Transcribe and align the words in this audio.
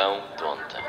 Multidão 0.00 0.20
tonta. 0.38 0.80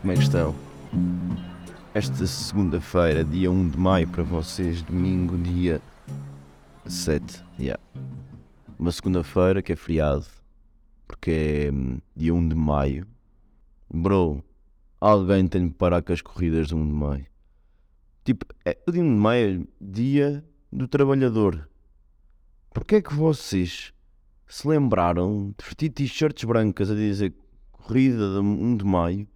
Como 0.00 0.12
é 0.12 0.14
que 0.14 0.22
estão? 0.22 0.54
Esta 1.92 2.26
segunda-feira, 2.26 3.24
dia 3.24 3.50
1 3.50 3.70
de 3.70 3.78
maio, 3.78 4.08
para 4.08 4.22
vocês, 4.22 4.82
domingo, 4.82 5.36
dia 5.36 5.82
7. 6.86 7.44
Yeah. 7.58 7.82
Uma 8.78 8.92
segunda-feira 8.92 9.60
que 9.60 9.72
é 9.72 9.76
feriado, 9.76 10.26
porque 11.08 11.66
é 11.66 11.72
hum, 11.72 11.98
dia 12.14 12.32
1 12.32 12.48
de 12.48 12.54
maio. 12.54 13.06
Bro, 13.92 14.44
alguém 15.00 15.48
tem 15.48 15.66
de 15.66 15.74
parar 15.74 16.00
com 16.00 16.12
as 16.12 16.22
corridas 16.22 16.68
de 16.68 16.76
1 16.76 16.86
de 16.86 16.92
maio. 16.92 17.29
Tipo, 18.24 18.46
é, 18.64 18.78
o 18.86 18.92
dia 18.92 19.02
1 19.02 19.14
de 19.14 19.20
maio 19.20 19.68
dia 19.80 20.44
do 20.70 20.86
trabalhador. 20.86 21.68
Porquê 22.72 22.96
é 22.96 23.02
que 23.02 23.14
vocês 23.14 23.92
se 24.46 24.68
lembraram 24.68 25.54
de 25.56 25.64
vestir 25.64 25.90
t-shirts 25.90 26.44
brancas 26.44 26.90
a 26.90 26.94
dizer 26.94 27.34
corrida 27.72 28.32
de 28.32 28.38
1 28.38 28.76
de 28.76 28.84
maio 28.84 29.28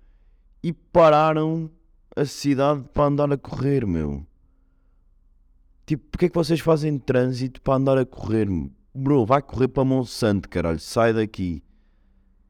e 0.62 0.72
pararam 0.72 1.70
a 2.16 2.24
cidade 2.24 2.84
para 2.92 3.04
andar 3.04 3.32
a 3.32 3.38
correr, 3.38 3.86
meu. 3.86 4.26
Tipo, 5.86 6.04
porque 6.10 6.26
é 6.26 6.28
que 6.28 6.34
vocês 6.34 6.60
fazem 6.60 6.98
trânsito 6.98 7.60
para 7.60 7.74
andar 7.74 7.98
a 7.98 8.06
correr? 8.06 8.48
Bro, 8.94 9.26
vai 9.26 9.42
correr 9.42 9.68
para 9.68 9.84
Monsanto, 9.84 10.48
caralho, 10.48 10.78
sai 10.78 11.12
daqui. 11.12 11.62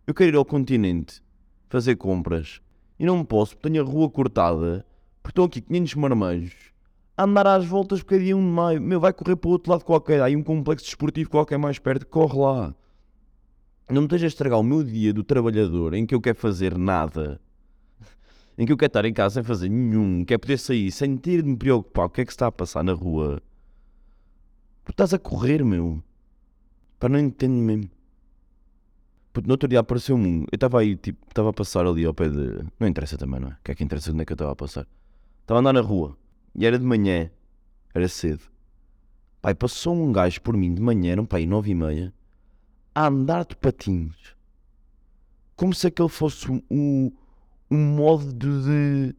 Eu 0.06 0.14
quero 0.14 0.30
ir 0.30 0.36
ao 0.36 0.44
continente 0.44 1.22
fazer 1.68 1.96
compras 1.96 2.60
e 2.98 3.04
não 3.04 3.24
posso 3.24 3.56
porque 3.56 3.70
tenho 3.70 3.82
a 3.82 3.86
rua 3.86 4.08
cortada, 4.08 4.86
porque 5.24 5.30
estão 5.32 5.44
aqui 5.46 5.62
500 5.62 5.94
marmanjos 5.94 6.54
a 7.16 7.24
andar 7.24 7.46
às 7.46 7.64
voltas 7.64 8.00
1 8.02 8.18
de 8.18 8.34
maio. 8.34 8.80
Meu, 8.80 9.00
vai 9.00 9.12
correr 9.12 9.36
para 9.36 9.48
o 9.48 9.52
outro 9.52 9.72
lado 9.72 9.82
qualquer, 9.82 10.20
há 10.20 10.26
aí 10.26 10.36
um 10.36 10.42
complexo 10.42 10.84
desportivo 10.84 11.30
qualquer 11.30 11.58
mais 11.58 11.78
perto, 11.78 12.06
corre 12.06 12.38
lá. 12.38 12.74
Não 13.88 14.02
me 14.02 14.06
esteja 14.06 14.26
a 14.26 14.28
estragar 14.28 14.60
o 14.60 14.62
meu 14.62 14.84
dia 14.84 15.14
do 15.14 15.24
trabalhador 15.24 15.94
em 15.94 16.04
que 16.04 16.14
eu 16.14 16.20
quero 16.20 16.36
fazer 16.36 16.76
nada 16.76 17.40
em 18.58 18.66
que 18.66 18.72
eu 18.72 18.76
quero 18.76 18.90
estar 18.90 19.04
em 19.06 19.14
casa 19.14 19.36
sem 19.36 19.42
fazer 19.42 19.70
nenhum, 19.70 20.24
quero 20.26 20.40
poder 20.40 20.58
sair 20.58 20.92
sem 20.92 21.16
ter 21.16 21.42
de 21.42 21.48
me 21.48 21.56
preocupar 21.56 22.06
o 22.06 22.10
que 22.10 22.20
é 22.20 22.24
que 22.24 22.30
se 22.30 22.36
está 22.36 22.48
a 22.48 22.52
passar 22.52 22.84
na 22.84 22.92
rua. 22.92 23.42
Porque 24.84 24.92
estás 24.92 25.14
a 25.14 25.18
correr, 25.18 25.64
meu. 25.64 26.02
Para 26.98 27.08
não 27.08 27.18
entendo 27.18 27.54
mesmo. 27.54 27.90
Porque 29.32 29.48
no 29.48 29.54
outro 29.54 29.68
dia 29.68 29.80
apareceu-me 29.80 30.26
um. 30.26 30.40
Eu 30.42 30.56
estava 30.56 30.80
aí, 30.80 30.96
tipo, 30.96 31.26
estava 31.28 31.48
a 31.48 31.52
passar 31.52 31.86
ali 31.86 32.04
ao 32.04 32.12
pé 32.12 32.28
de. 32.28 32.64
Não 32.78 32.86
interessa 32.86 33.16
também, 33.16 33.40
não 33.40 33.48
é? 33.48 33.52
O 33.52 33.56
que 33.64 33.72
é 33.72 33.74
que 33.74 33.82
interessa 33.82 34.12
onde 34.12 34.22
é 34.22 34.24
que 34.26 34.32
eu 34.32 34.34
estava 34.34 34.52
a 34.52 34.56
passar? 34.56 34.86
Estava 35.44 35.58
a 35.58 35.60
andar 35.60 35.74
na 35.74 35.82
rua. 35.82 36.16
E 36.54 36.64
era 36.64 36.78
de 36.78 36.84
manhã. 36.86 37.30
Era 37.94 38.08
cedo. 38.08 38.40
Pai, 39.42 39.54
passou 39.54 39.94
um 39.94 40.10
gajo 40.10 40.40
por 40.40 40.56
mim 40.56 40.74
de 40.74 40.80
manhã, 40.80 41.12
eram 41.12 41.26
pai, 41.26 41.44
nove 41.44 41.72
e 41.72 41.74
meia, 41.74 42.14
a 42.94 43.08
andar 43.08 43.44
de 43.44 43.54
patins. 43.54 44.34
Como 45.54 45.74
se 45.74 45.86
aquele 45.86 46.08
fosse 46.08 46.50
o. 46.50 46.62
Um, 46.70 47.12
um 47.70 47.76
modo 47.76 48.32
de. 48.32 49.14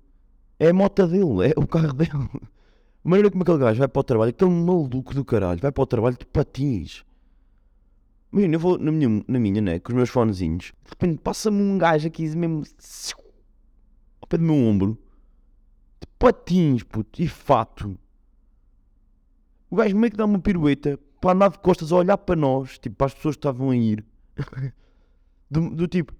É 0.60 0.70
a 0.70 0.74
moto 0.74 1.06
dele, 1.06 1.52
é 1.52 1.54
o 1.56 1.68
carro 1.68 1.94
dele. 1.94 2.10
A 2.12 3.08
maneira 3.08 3.30
como 3.30 3.44
aquele 3.44 3.60
gajo 3.60 3.78
vai 3.78 3.88
para 3.88 4.00
o 4.00 4.04
trabalho, 4.04 4.30
aquele 4.32 4.50
maluco 4.50 5.14
do 5.14 5.24
caralho, 5.24 5.62
vai 5.62 5.72
para 5.72 5.84
o 5.84 5.86
trabalho 5.86 6.18
de 6.18 6.26
patins. 6.26 7.06
Menino, 8.32 8.56
eu 8.56 8.60
vou 8.60 8.80
na 8.80 8.92
minha, 8.92 9.24
na 9.28 9.40
minha, 9.40 9.62
né, 9.62 9.80
com 9.80 9.92
os 9.92 9.96
meus 9.96 10.10
fonezinhos, 10.10 10.74
de 10.84 10.90
repente 10.90 11.22
passa-me 11.22 11.62
um 11.62 11.78
gajo 11.78 12.08
aqui 12.08 12.24
mesmo 12.36 12.64
ao 14.20 14.28
pé 14.28 14.38
do 14.40 14.44
meu 14.44 14.56
ombro, 14.56 14.98
patins, 16.20 16.84
puto, 16.84 17.22
e 17.22 17.28
fato. 17.28 17.98
O 19.70 19.76
gajo 19.76 19.96
meio 19.96 20.12
que 20.12 20.18
dá 20.18 20.26
uma 20.26 20.40
pirueta 20.40 21.00
para 21.20 21.36
andar 21.36 21.50
de 21.50 21.60
costas 21.60 21.92
a 21.92 21.96
olhar 21.96 22.18
para 22.18 22.36
nós, 22.36 22.78
tipo, 22.78 22.96
para 22.96 23.08
as 23.08 23.14
pessoas 23.14 23.36
que 23.36 23.40
estavam 23.40 23.72
a 23.72 23.76
ir. 23.76 24.06
do, 25.50 25.70
do 25.72 25.88
tipo, 25.88 26.14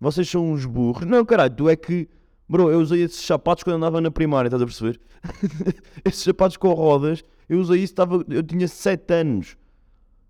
vocês 0.00 0.28
são 0.28 0.52
uns 0.52 0.64
burros. 0.64 1.06
Não, 1.06 1.24
caralho, 1.24 1.54
tu 1.54 1.68
é 1.68 1.76
que. 1.76 2.08
Bro, 2.48 2.70
eu 2.70 2.80
usei 2.80 3.02
esses 3.02 3.24
sapatos 3.24 3.62
quando 3.62 3.76
andava 3.76 4.00
na 4.00 4.10
primária, 4.10 4.48
estás 4.48 4.62
a 4.62 4.66
perceber? 4.66 5.00
esses 6.04 6.24
sapatos 6.24 6.56
com 6.56 6.72
rodas, 6.72 7.22
eu 7.48 7.60
usei 7.60 7.76
isso, 7.76 7.92
estava, 7.92 8.24
eu 8.28 8.42
tinha 8.42 8.66
7 8.66 9.14
anos. 9.14 9.56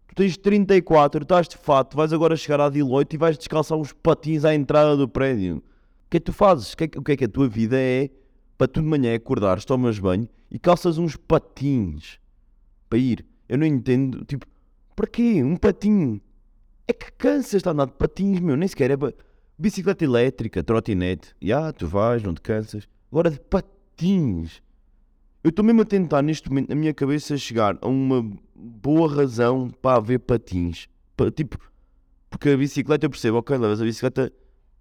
Tu 0.08 0.16
tens 0.16 0.36
34, 0.36 1.22
estás 1.22 1.48
de 1.48 1.56
fato, 1.56 1.96
vais 1.96 2.12
agora 2.12 2.36
chegar 2.36 2.60
à 2.60 2.68
Deloitte 2.68 3.16
e 3.16 3.18
vais 3.18 3.38
descalçar 3.38 3.78
uns 3.78 3.92
patins 3.92 4.44
à 4.44 4.54
entrada 4.54 4.96
do 4.96 5.08
prédio. 5.08 5.58
O 5.58 6.10
que 6.10 6.18
é 6.18 6.20
que 6.20 6.26
tu 6.26 6.32
fazes? 6.32 6.72
O 6.72 6.76
que 6.76 6.84
é 6.84 6.88
que, 6.88 6.98
o 6.98 7.02
que, 7.02 7.12
é 7.12 7.16
que 7.16 7.24
a 7.24 7.28
tua 7.28 7.48
vida 7.48 7.78
é 7.78 8.10
para 8.60 8.68
tu 8.68 8.82
de 8.82 8.86
manhã 8.86 9.14
acordares, 9.14 9.64
tomas 9.64 9.98
banho 9.98 10.28
e 10.50 10.58
calças 10.58 10.98
uns 10.98 11.16
patins 11.16 12.20
para 12.90 12.98
ir? 12.98 13.24
Eu 13.48 13.56
não 13.56 13.66
entendo, 13.66 14.22
tipo, 14.26 14.44
para 14.94 15.06
quê? 15.06 15.42
Um 15.42 15.56
patinho? 15.56 16.20
É 16.86 16.92
que 16.92 17.10
cansas 17.12 17.62
de 17.62 17.68
andar 17.70 17.86
de 17.86 17.92
patins, 17.92 18.38
meu, 18.38 18.58
nem 18.58 18.68
sequer 18.68 18.90
é 18.90 18.98
para. 18.98 19.14
Bicicleta 19.58 20.04
elétrica, 20.04 20.62
trotinete. 20.62 21.34
Já, 21.40 21.56
yeah, 21.56 21.72
tu 21.72 21.88
vais, 21.88 22.22
não 22.22 22.34
te 22.34 22.42
cansas. 22.42 22.86
Agora 23.10 23.30
de 23.30 23.40
patins. 23.40 24.62
Eu 25.42 25.48
estou 25.48 25.64
mesmo 25.64 25.80
a 25.80 25.86
tentar 25.86 26.20
neste 26.20 26.50
momento, 26.50 26.68
na 26.68 26.74
minha 26.74 26.92
cabeça, 26.92 27.38
chegar 27.38 27.78
a 27.80 27.88
uma 27.88 28.30
boa 28.54 29.10
razão 29.10 29.70
para 29.70 29.96
haver 29.96 30.18
patins. 30.18 30.86
Pa, 31.16 31.30
tipo, 31.30 31.56
porque 32.28 32.50
a 32.50 32.58
bicicleta 32.58 33.06
eu 33.06 33.10
percebo, 33.10 33.38
ok, 33.38 33.56
levas 33.56 33.80
a 33.80 33.84
bicicleta 33.84 34.30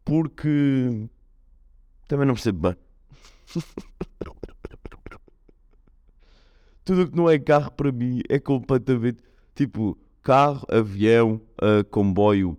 porque. 0.03 1.07
Também 2.09 2.27
não 2.27 2.33
percebo 2.33 2.67
bem. 2.67 2.88
Tudo 6.83 7.03
o 7.03 7.07
que 7.07 7.15
não 7.15 7.29
é 7.29 7.37
carro 7.37 7.71
para 7.71 7.91
mim 7.91 8.21
é 8.27 8.39
completamente. 8.39 9.21
Tipo, 9.53 9.97
carro, 10.23 10.65
avião, 10.71 11.41
uh, 11.61 11.83
comboio, 11.89 12.57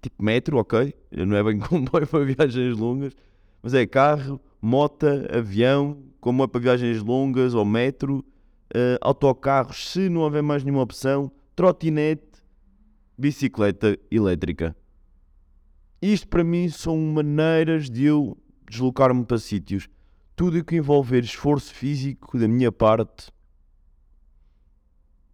tipo 0.00 0.22
metro, 0.22 0.58
ok? 0.58 0.94
Não 1.10 1.36
é 1.36 1.42
bem 1.42 1.58
comboio 1.60 2.06
para 2.06 2.24
viagens 2.24 2.76
longas, 2.76 3.16
mas 3.62 3.74
é 3.74 3.86
carro, 3.86 4.40
moto, 4.60 5.06
avião, 5.36 5.98
como 6.20 6.44
é 6.44 6.46
para 6.46 6.60
viagens 6.60 7.02
longas, 7.02 7.54
ou 7.54 7.64
metro, 7.64 8.18
uh, 8.74 8.98
autocarros, 9.00 9.90
se 9.90 10.08
não 10.08 10.20
houver 10.20 10.42
mais 10.42 10.62
nenhuma 10.62 10.82
opção, 10.82 11.30
trotinete, 11.56 12.22
bicicleta 13.16 13.98
elétrica. 14.10 14.76
Isto 16.00 16.28
para 16.28 16.42
mim 16.42 16.68
são 16.68 16.96
maneiras 16.96 17.90
de 17.90 18.04
eu 18.04 18.36
deslocar-me 18.68 19.24
para 19.24 19.38
sítios. 19.38 19.88
Tudo 20.40 20.58
o 20.58 20.64
que 20.64 20.76
envolver 20.76 21.22
esforço 21.22 21.74
físico 21.74 22.38
da 22.38 22.48
minha 22.48 22.72
parte. 22.72 23.30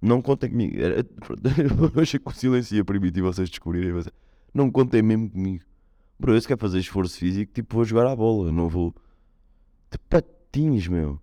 Não 0.03 0.21
contem 0.21 0.51
comigo. 0.51 0.77
Eu 0.81 2.03
achei 2.03 2.19
que 2.19 2.29
o 2.29 2.33
silêncio 2.33 2.75
ia 2.75 2.85
permitir 2.85 3.23
vocês 3.23 3.49
descobrirem. 3.49 3.93
Mas 3.93 4.09
não 4.53 4.69
contem 4.69 5.03
mesmo 5.03 5.31
comigo. 5.31 5.65
Bro, 6.19 6.35
eu 6.35 6.41
se 6.41 6.49
quer 6.49 6.59
fazer 6.59 6.81
esforço 6.81 7.17
físico, 7.17 7.53
tipo, 7.53 7.77
vou 7.77 7.85
jogar 7.85 8.05
à 8.09 8.17
bola, 8.17 8.51
não 8.51 8.69
vou. 8.69 8.93
De 9.93 9.99
patins, 10.11 10.89
meu. 10.89 11.21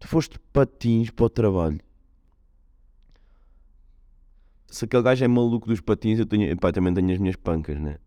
Tu 0.00 0.08
foste 0.08 0.36
patins 0.52 1.10
para 1.10 1.26
o 1.26 1.30
trabalho. 1.30 1.78
Se 4.66 4.86
aquele 4.86 5.04
gajo 5.04 5.24
é 5.24 5.28
maluco 5.28 5.68
dos 5.68 5.80
patins, 5.80 6.18
eu 6.18 6.26
tenho, 6.26 6.56
pá, 6.56 6.72
também 6.72 6.92
tenho 6.92 7.12
as 7.12 7.18
minhas 7.18 7.36
pancas, 7.36 7.78
né? 7.78 7.98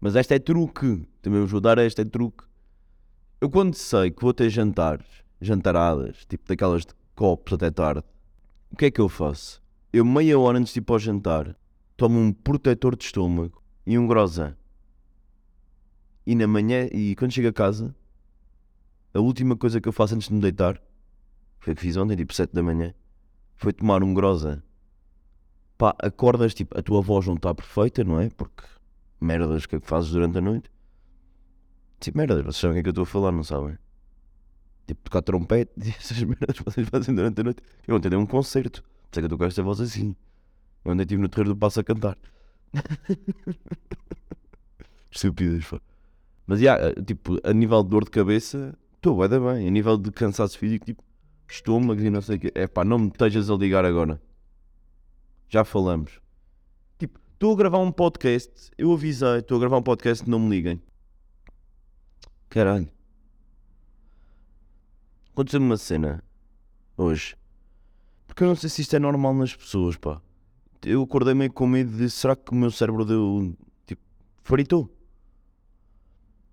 Mas 0.00 0.16
esta 0.16 0.34
é 0.34 0.40
truque. 0.40 1.06
Também 1.22 1.46
vou 1.46 1.60
dar 1.60 1.78
esta 1.78 2.02
é 2.02 2.04
truque. 2.04 2.47
Eu 3.40 3.48
quando 3.48 3.74
sei 3.74 4.10
que 4.10 4.20
vou 4.20 4.34
ter 4.34 4.50
jantares, 4.50 5.06
jantaradas, 5.40 6.26
tipo 6.26 6.44
daquelas 6.48 6.84
de 6.84 6.92
copos 7.14 7.52
até 7.52 7.70
tarde, 7.70 8.02
o 8.68 8.76
que 8.76 8.86
é 8.86 8.90
que 8.90 9.00
eu 9.00 9.08
faço? 9.08 9.62
Eu 9.92 10.04
meia 10.04 10.36
hora 10.36 10.58
antes 10.58 10.72
de 10.72 10.80
ir 10.80 10.82
para 10.82 10.96
o 10.96 10.98
jantar, 10.98 11.56
tomo 11.96 12.18
um 12.18 12.32
protetor 12.32 12.96
de 12.96 13.04
estômago 13.04 13.62
e 13.86 13.96
um 13.96 14.08
grosan. 14.08 14.56
E 16.26 16.34
na 16.34 16.48
manhã, 16.48 16.88
e 16.92 17.14
quando 17.14 17.30
chego 17.30 17.46
a 17.46 17.52
casa, 17.52 17.94
a 19.14 19.20
última 19.20 19.56
coisa 19.56 19.80
que 19.80 19.88
eu 19.88 19.92
faço 19.92 20.16
antes 20.16 20.26
de 20.26 20.34
me 20.34 20.40
deitar, 20.40 20.82
foi 21.60 21.74
o 21.74 21.76
que 21.76 21.82
fiz 21.82 21.96
ontem, 21.96 22.16
tipo 22.16 22.34
7 22.34 22.52
da 22.52 22.62
manhã, 22.62 22.92
foi 23.54 23.72
tomar 23.72 24.02
um 24.02 24.12
grosan. 24.12 24.60
Pá, 25.78 25.94
acordas, 26.00 26.54
tipo, 26.54 26.76
a 26.76 26.82
tua 26.82 27.00
voz 27.00 27.24
não 27.28 27.34
está 27.34 27.54
perfeita, 27.54 28.02
não 28.02 28.18
é? 28.18 28.30
Porque 28.30 28.64
merdas 29.20 29.64
que 29.64 29.76
é 29.76 29.80
que 29.80 29.86
fazes 29.86 30.10
durante 30.10 30.38
a 30.38 30.40
noite. 30.40 30.68
Tipo, 32.00 32.18
merdas, 32.18 32.42
vocês 32.42 32.56
sabem 32.56 32.70
o 32.70 32.74
que 32.74 32.80
é 32.80 32.82
que 32.82 32.88
eu 32.88 32.92
estou 32.92 33.02
a 33.02 33.06
falar, 33.06 33.32
não 33.32 33.42
sabem? 33.42 33.76
Tipo, 34.86 35.02
tocar 35.04 35.22
trompete, 35.22 35.72
essas 35.98 36.22
merdas 36.22 36.58
que 36.58 36.64
vocês 36.64 36.88
fazem 36.88 37.14
durante 37.14 37.40
a 37.40 37.44
noite. 37.44 37.62
Eu 37.86 37.96
ontem 37.96 38.08
dei 38.08 38.18
um 38.18 38.26
concerto, 38.26 38.82
sei 39.12 39.20
que 39.20 39.24
eu 39.24 39.26
estou 39.26 39.38
com 39.38 39.44
esta 39.44 39.62
voz 39.62 39.80
assim. 39.80 40.14
Eu 40.84 40.92
ontem 40.92 41.02
estive 41.02 41.20
no 41.20 41.28
terreiro 41.28 41.54
do 41.54 41.56
Passo 41.56 41.80
a 41.80 41.84
cantar. 41.84 42.16
Estúpidas, 45.10 45.64
pá. 45.64 45.80
Mas, 46.46 46.60
yeah, 46.60 46.94
tipo, 47.02 47.38
a 47.44 47.52
nível 47.52 47.82
de 47.82 47.90
dor 47.90 48.04
de 48.04 48.10
cabeça, 48.10 48.76
estou 48.96 49.18
bem, 49.18 49.40
bem. 49.40 49.68
A 49.68 49.70
nível 49.70 49.98
de 49.98 50.10
cansaço 50.10 50.58
físico, 50.58 50.86
tipo, 50.86 51.02
estômago 51.48 52.00
e 52.00 52.10
não 52.10 52.22
sei 52.22 52.36
o 52.36 52.40
quê. 52.40 52.52
É 52.54 52.66
pá, 52.66 52.84
não 52.84 52.98
me 52.98 53.08
estejas 53.08 53.50
a 53.50 53.54
ligar 53.54 53.84
agora. 53.84 54.20
Já 55.48 55.64
falamos. 55.64 56.20
Tipo, 56.98 57.18
estou 57.32 57.52
a 57.52 57.56
gravar 57.56 57.78
um 57.78 57.92
podcast, 57.92 58.70
eu 58.78 58.92
avisei, 58.92 59.38
estou 59.38 59.56
a 59.56 59.60
gravar 59.60 59.78
um 59.78 59.82
podcast, 59.82 60.28
não 60.28 60.38
me 60.38 60.50
liguem. 60.50 60.80
Caralho. 62.48 62.88
aconteceu-me 65.32 65.66
uma 65.66 65.76
cena 65.76 66.24
hoje. 66.96 67.36
Porque 68.26 68.42
eu 68.42 68.48
não 68.48 68.56
sei 68.56 68.70
se 68.70 68.82
isto 68.82 68.96
é 68.96 68.98
normal 68.98 69.34
nas 69.34 69.54
pessoas, 69.54 69.96
pá. 69.96 70.20
Eu 70.82 71.02
acordei 71.02 71.34
meio 71.34 71.52
com 71.52 71.66
medo 71.66 71.96
de 71.96 72.08
será 72.08 72.34
que 72.34 72.52
o 72.52 72.54
meu 72.54 72.70
cérebro 72.70 73.04
deu. 73.04 73.54
tipo, 73.86 74.02
fritou? 74.42 74.86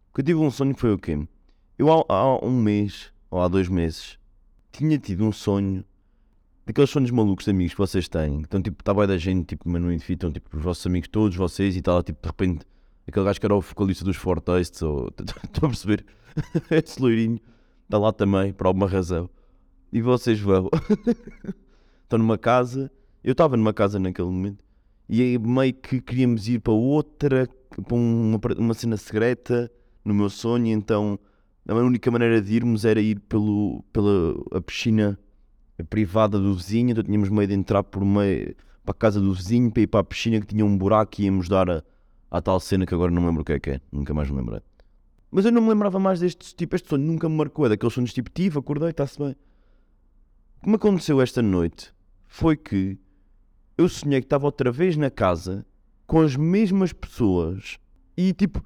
Porque 0.08 0.22
eu 0.22 0.26
tive 0.26 0.40
um 0.40 0.52
sonho 0.52 0.74
que 0.74 0.82
foi 0.82 0.94
o 0.94 1.00
quê? 1.00 1.28
Eu 1.78 1.92
há, 1.92 2.06
há 2.10 2.46
um 2.46 2.62
mês, 2.62 3.12
ou 3.30 3.42
há 3.42 3.48
dois 3.48 3.68
meses, 3.68 4.18
tinha 4.72 4.98
tido 4.98 5.24
um 5.24 5.32
sonho 5.32 5.84
daqueles 6.66 6.90
sonhos 6.90 7.12
malucos 7.12 7.46
de 7.46 7.52
amigos 7.52 7.74
que 7.74 7.78
vocês 7.78 8.08
têm. 8.08 8.40
Então, 8.40 8.62
tipo, 8.62 8.82
está 8.82 8.94
bem 8.94 9.08
da 9.08 9.18
gente, 9.18 9.48
tipo, 9.48 9.70
mas 9.70 9.82
não 9.82 9.90
identificam, 9.90 10.32
tipo, 10.32 10.58
os 10.58 10.64
vossos 10.64 10.86
amigos 10.86 11.10
todos, 11.10 11.36
vocês, 11.36 11.76
e 11.76 11.82
tal, 11.82 12.02
tipo, 12.02 12.22
de 12.22 12.28
repente, 12.28 12.66
aquele 13.08 13.26
gajo 13.26 13.40
que 13.40 13.46
era 13.46 13.56
o 13.56 13.62
vocalista 13.62 14.04
dos 14.04 14.18
Four 14.18 14.42
Tastes, 14.42 14.82
ou, 14.82 15.10
estão 15.44 15.68
a 15.68 15.70
perceber? 15.70 16.06
Esse 16.72 17.02
loirinho, 17.02 17.40
está 17.84 17.98
lá 17.98 18.12
também, 18.12 18.54
por 18.54 18.68
alguma 18.68 18.88
razão. 18.88 19.30
E 19.92 20.02
vocês 20.02 20.40
vão. 20.40 20.70
Estão 22.04 22.20
numa 22.20 22.38
casa, 22.38 22.92
eu 23.24 23.32
estava 23.32 23.58
numa 23.58 23.74
casa 23.74 23.98
naquele 23.98 24.28
momento, 24.28 24.64
e 25.10 25.24
aí 25.24 25.40
meio 25.40 25.74
que 25.74 26.00
queríamos 26.00 26.48
ir 26.48 26.60
para 26.60 26.72
outra, 26.72 27.50
para 27.84 27.96
uma, 27.96 28.40
uma 28.60 28.74
cena 28.76 28.96
secreta, 28.96 29.72
no 30.04 30.14
meu 30.14 30.30
sonho, 30.30 30.68
então 30.68 31.18
a 31.68 31.74
única 31.74 32.12
maneira 32.12 32.40
de 32.40 32.54
irmos 32.54 32.86
era 32.86 33.02
ir 33.02 33.20
pelo, 33.22 33.84
pela 33.92 34.36
a 34.52 34.62
piscina 34.62 35.18
privada 35.90 36.40
do 36.40 36.54
vizinho, 36.54 36.92
então 36.92 37.04
tínhamos 37.04 37.30
meio 37.30 37.48
de 37.48 37.56
entrar 37.56 37.84
por 37.84 38.06
meio 38.06 38.56
para 38.84 38.92
a 38.92 38.94
casa 38.94 39.20
do 39.20 39.34
vizinho 39.34 39.72
para 39.72 39.82
ir 39.82 39.88
para 39.88 40.02
a 40.02 40.04
piscina 40.04 40.40
que 40.40 40.46
tinha 40.46 40.64
um 40.64 40.78
buraco 40.78 41.20
e 41.20 41.26
íamos 41.26 41.50
dar 41.50 41.68
a, 41.70 41.84
a 42.38 42.42
tal 42.42 42.60
cena 42.60 42.86
que 42.86 42.94
agora 42.94 43.12
não 43.12 43.22
me 43.22 43.28
lembro 43.28 43.42
o 43.42 43.46
que 43.46 43.54
é 43.54 43.60
que 43.60 43.70
é, 43.72 43.82
nunca 43.92 44.14
mais 44.14 44.30
me 44.30 44.38
lembrei. 44.38 44.62
Mas 45.32 45.46
eu 45.46 45.52
não 45.52 45.62
me 45.62 45.70
lembrava 45.70 46.00
mais 46.00 46.20
deste 46.20 46.56
tipo, 46.56 46.76
este 46.76 46.90
sonho 46.90 47.04
nunca 47.04 47.30
me 47.30 47.36
marcou, 47.36 47.66
é 47.66 47.70
daqueles 47.70 47.94
sonhos 47.94 48.14
tipo, 48.14 48.30
tive, 48.30 48.60
acordei, 48.60 48.90
está-se 48.90 49.18
bem. 49.18 49.36
O 50.60 50.64
que 50.64 50.70
me 50.70 50.76
aconteceu 50.76 51.22
esta 51.22 51.42
noite 51.42 51.94
foi 52.28 52.58
que 52.58 52.98
eu 53.78 53.88
sonhei 53.88 54.20
que 54.20 54.26
estava 54.26 54.46
outra 54.46 54.72
vez 54.72 54.98
na 54.98 55.10
casa 55.10 55.66
com 56.06 56.22
as 56.22 56.36
mesmas 56.36 56.94
pessoas 56.94 57.78
e 58.18 58.34
tipo, 58.34 58.64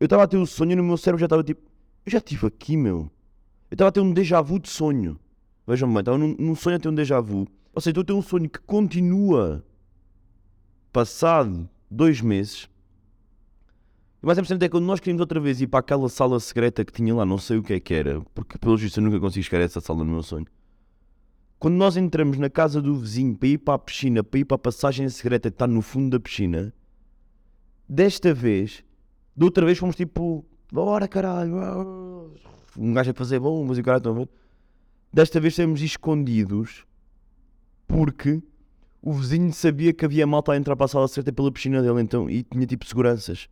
eu 0.00 0.06
estava 0.06 0.24
a 0.24 0.26
ter 0.26 0.36
um 0.36 0.46
sonho 0.46 0.72
e 0.72 0.76
no 0.76 0.82
meu 0.82 0.96
cérebro 0.96 1.20
já 1.20 1.26
estava 1.26 1.42
tipo, 1.42 1.62
eu 2.04 2.10
já 2.10 2.18
estive 2.18 2.46
aqui, 2.46 2.76
meu. 2.76 3.10
Eu 3.70 3.74
estava 3.74 3.88
a 3.88 3.92
ter 3.92 4.00
um 4.00 4.12
déjà 4.12 4.42
vu 4.42 4.58
de 4.58 4.68
sonho. 4.68 5.18
Vejam 5.66 5.88
bem, 5.88 6.00
estava 6.00 6.18
num, 6.18 6.34
num 6.38 6.54
sonho 6.54 6.76
a 6.76 6.78
ter 6.78 6.88
um 6.88 6.94
déjà 6.94 7.20
vu. 7.20 7.46
Ou 7.72 7.80
seja, 7.80 7.90
estou 7.90 8.02
a 8.02 8.04
ter 8.04 8.12
um 8.12 8.22
sonho 8.22 8.50
que 8.50 8.58
continua 8.60 9.64
passado 10.92 11.68
dois 11.88 12.20
meses. 12.20 12.68
Mais 14.24 14.38
importante 14.38 14.64
é 14.64 14.68
quando 14.68 14.84
nós 14.84 15.00
queríamos 15.00 15.20
outra 15.20 15.40
vez 15.40 15.60
ir 15.60 15.66
para 15.66 15.80
aquela 15.80 16.08
sala 16.08 16.38
secreta 16.38 16.84
que 16.84 16.92
tinha 16.92 17.12
lá, 17.12 17.26
não 17.26 17.38
sei 17.38 17.56
o 17.58 17.62
que 17.62 17.72
é 17.72 17.80
que 17.80 17.92
era, 17.92 18.20
porque 18.32 18.56
pelo 18.56 18.76
visto 18.76 18.98
eu 18.98 19.02
nunca 19.02 19.18
consigo 19.18 19.44
chegar 19.44 19.60
a 19.60 19.64
essa 19.64 19.80
sala 19.80 20.04
no 20.04 20.12
meu 20.12 20.22
sonho. 20.22 20.46
Quando 21.58 21.74
nós 21.74 21.96
entramos 21.96 22.38
na 22.38 22.48
casa 22.48 22.80
do 22.80 22.94
vizinho 22.94 23.36
para 23.36 23.48
ir 23.48 23.58
para 23.58 23.74
a 23.74 23.78
piscina, 23.78 24.22
para 24.22 24.38
ir 24.38 24.44
para 24.44 24.54
a 24.54 24.58
passagem 24.58 25.08
secreta 25.08 25.50
que 25.50 25.56
está 25.56 25.66
no 25.66 25.82
fundo 25.82 26.10
da 26.10 26.20
piscina, 26.20 26.72
desta 27.88 28.32
vez, 28.32 28.84
da 29.36 29.44
outra 29.44 29.66
vez 29.66 29.76
fomos 29.76 29.96
tipo, 29.96 30.44
bora 30.72 31.08
caralho, 31.08 31.56
um 32.78 32.92
gajo 32.92 33.10
a 33.10 33.14
fazer 33.14 33.40
bombas 33.40 33.76
e 33.76 33.80
o 33.80 33.84
caralho, 33.84 33.98
estão 33.98 34.22
a? 34.22 34.28
Desta 35.12 35.40
vez 35.40 35.56
temos 35.56 35.82
escondidos 35.82 36.86
porque 37.88 38.40
o 39.02 39.12
vizinho 39.12 39.52
sabia 39.52 39.92
que 39.92 40.04
havia 40.04 40.24
malta 40.28 40.52
a 40.52 40.56
entrar 40.56 40.76
para 40.76 40.84
a 40.84 40.88
sala 40.88 41.08
certa 41.08 41.32
pela 41.32 41.50
piscina 41.50 41.82
dele 41.82 42.00
então, 42.00 42.30
e 42.30 42.44
tinha 42.44 42.66
tipo 42.66 42.86
seguranças. 42.86 43.48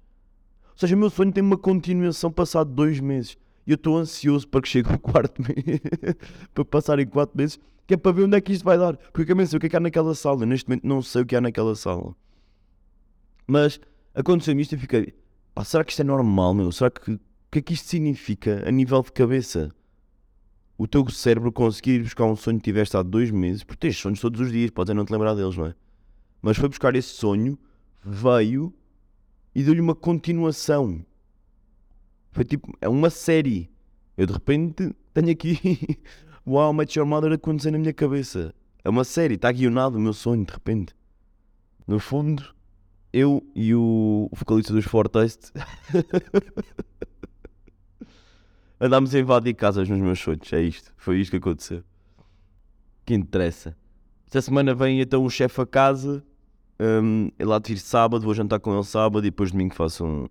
Seja, 0.81 0.97
o 0.97 0.99
meu 0.99 1.11
sonho 1.11 1.31
tem 1.31 1.45
uma 1.45 1.59
continuação 1.59 2.33
passado 2.33 2.73
dois 2.73 2.99
meses. 3.01 3.37
E 3.67 3.71
eu 3.71 3.75
estou 3.75 3.99
ansioso 3.99 4.49
para 4.49 4.63
que 4.63 4.69
chegue 4.69 4.91
o 4.91 4.99
quarto 4.99 5.37
mês, 5.45 5.79
para 6.55 6.65
passarem 6.65 7.07
quatro 7.07 7.37
meses, 7.37 7.61
que 7.87 7.93
é 7.93 7.97
para 7.99 8.13
ver 8.13 8.25
onde 8.25 8.39
é 8.39 8.41
que 8.41 8.51
isto 8.51 8.65
vai 8.65 8.79
dar. 8.79 8.97
Porque 8.97 9.21
eu 9.21 9.27
também 9.27 9.45
sei 9.45 9.59
o 9.59 9.61
que 9.61 9.67
é 9.67 9.69
que 9.69 9.77
há 9.77 9.81
naquela 9.81 10.15
sala. 10.15 10.47
Neste 10.47 10.67
momento 10.67 10.87
não 10.87 11.03
sei 11.03 11.21
o 11.21 11.27
que 11.27 11.37
há 11.37 11.41
naquela 11.43 11.77
sala. 11.77 12.17
Mas 13.47 13.79
aconteceu-me 14.15 14.63
isto 14.63 14.75
e 14.75 14.79
fiquei, 14.79 15.13
pá, 15.55 15.65
será 15.65 15.85
que 15.85 15.91
isto 15.91 16.01
é 16.01 16.05
normal, 16.05 16.55
meu? 16.55 16.73
Será 16.73 16.91
que, 16.91 17.13
o 17.13 17.21
que 17.51 17.59
é 17.59 17.61
que 17.61 17.75
isto 17.75 17.87
significa 17.87 18.67
a 18.67 18.71
nível 18.71 19.03
de 19.03 19.13
cabeça? 19.13 19.71
o 20.79 20.89
teu 20.89 21.07
cérebro 21.11 21.53
conseguir 21.53 21.97
ir 21.97 22.05
buscar 22.05 22.25
um 22.25 22.35
sonho 22.35 22.57
que 22.57 22.65
tiveste 22.65 22.97
há 22.97 23.03
dois 23.03 23.31
meses, 23.31 23.63
porque 23.63 23.81
tens 23.81 23.99
sonhos 23.99 24.19
todos 24.19 24.41
os 24.41 24.51
dias, 24.51 24.71
podes 24.71 24.97
não 24.97 25.05
te 25.05 25.13
lembrar 25.13 25.35
deles, 25.35 25.55
não 25.55 25.67
é? 25.67 25.75
Mas 26.41 26.57
foi 26.57 26.71
buscar 26.71 26.97
esse 26.97 27.11
sonho, 27.11 27.59
veio 28.03 28.73
e 29.55 29.63
deu-lhe 29.63 29.81
uma 29.81 29.95
continuação. 29.95 31.05
Foi 32.33 32.45
tipo, 32.45 32.77
é 32.81 32.89
uma 32.89 33.11
série. 33.11 33.71
Eu 34.17 34.27
de 34.27 34.33
repente 34.33 34.95
tenho 35.13 35.31
aqui 35.31 35.99
Wow, 36.47 36.73
Match 36.73 36.97
Your 36.97 37.07
Mother 37.07 37.33
acontecer 37.33 37.71
na 37.71 37.79
minha 37.79 37.93
cabeça. 37.93 38.55
É 38.83 38.89
uma 38.89 39.05
série, 39.05 39.35
está 39.35 39.53
guionado 39.53 39.99
o 39.99 40.01
meu 40.01 40.13
sonho 40.13 40.45
de 40.45 40.53
repente. 40.53 40.95
No 41.87 41.99
fundo, 41.99 42.55
eu 43.13 43.43
e 43.55 43.75
o 43.75 44.29
vocalista 44.33 44.73
dos 44.73 44.85
Fortaste 44.85 45.53
Andámos 48.81 49.15
a 49.15 49.19
invadir 49.19 49.55
casas 49.55 49.89
nos 49.89 49.99
meus 49.99 50.19
sonhos. 50.19 50.51
É 50.55 50.63
isto. 50.63 50.91
Foi 50.97 51.21
isto 51.21 51.33
que 51.33 51.37
aconteceu. 51.37 51.85
Que 53.05 53.13
interessa. 53.13 53.77
Esta 54.27 54.41
semana 54.41 54.75
vem 54.75 55.03
então 55.03 55.23
o 55.23 55.29
chefe 55.29 55.61
a 55.61 55.67
casa. 55.67 56.25
Um, 56.81 57.31
lá 57.39 57.59
de 57.59 57.75
ir 57.75 57.79
sábado. 57.79 58.25
Vou 58.25 58.35
jantar 58.35 58.59
com 58.59 58.73
ele 58.73 58.85
sábado. 58.85 59.27
E 59.27 59.31
depois 59.31 59.53
domingo 59.53 59.75
faço 59.75 60.05
um, 60.07 60.29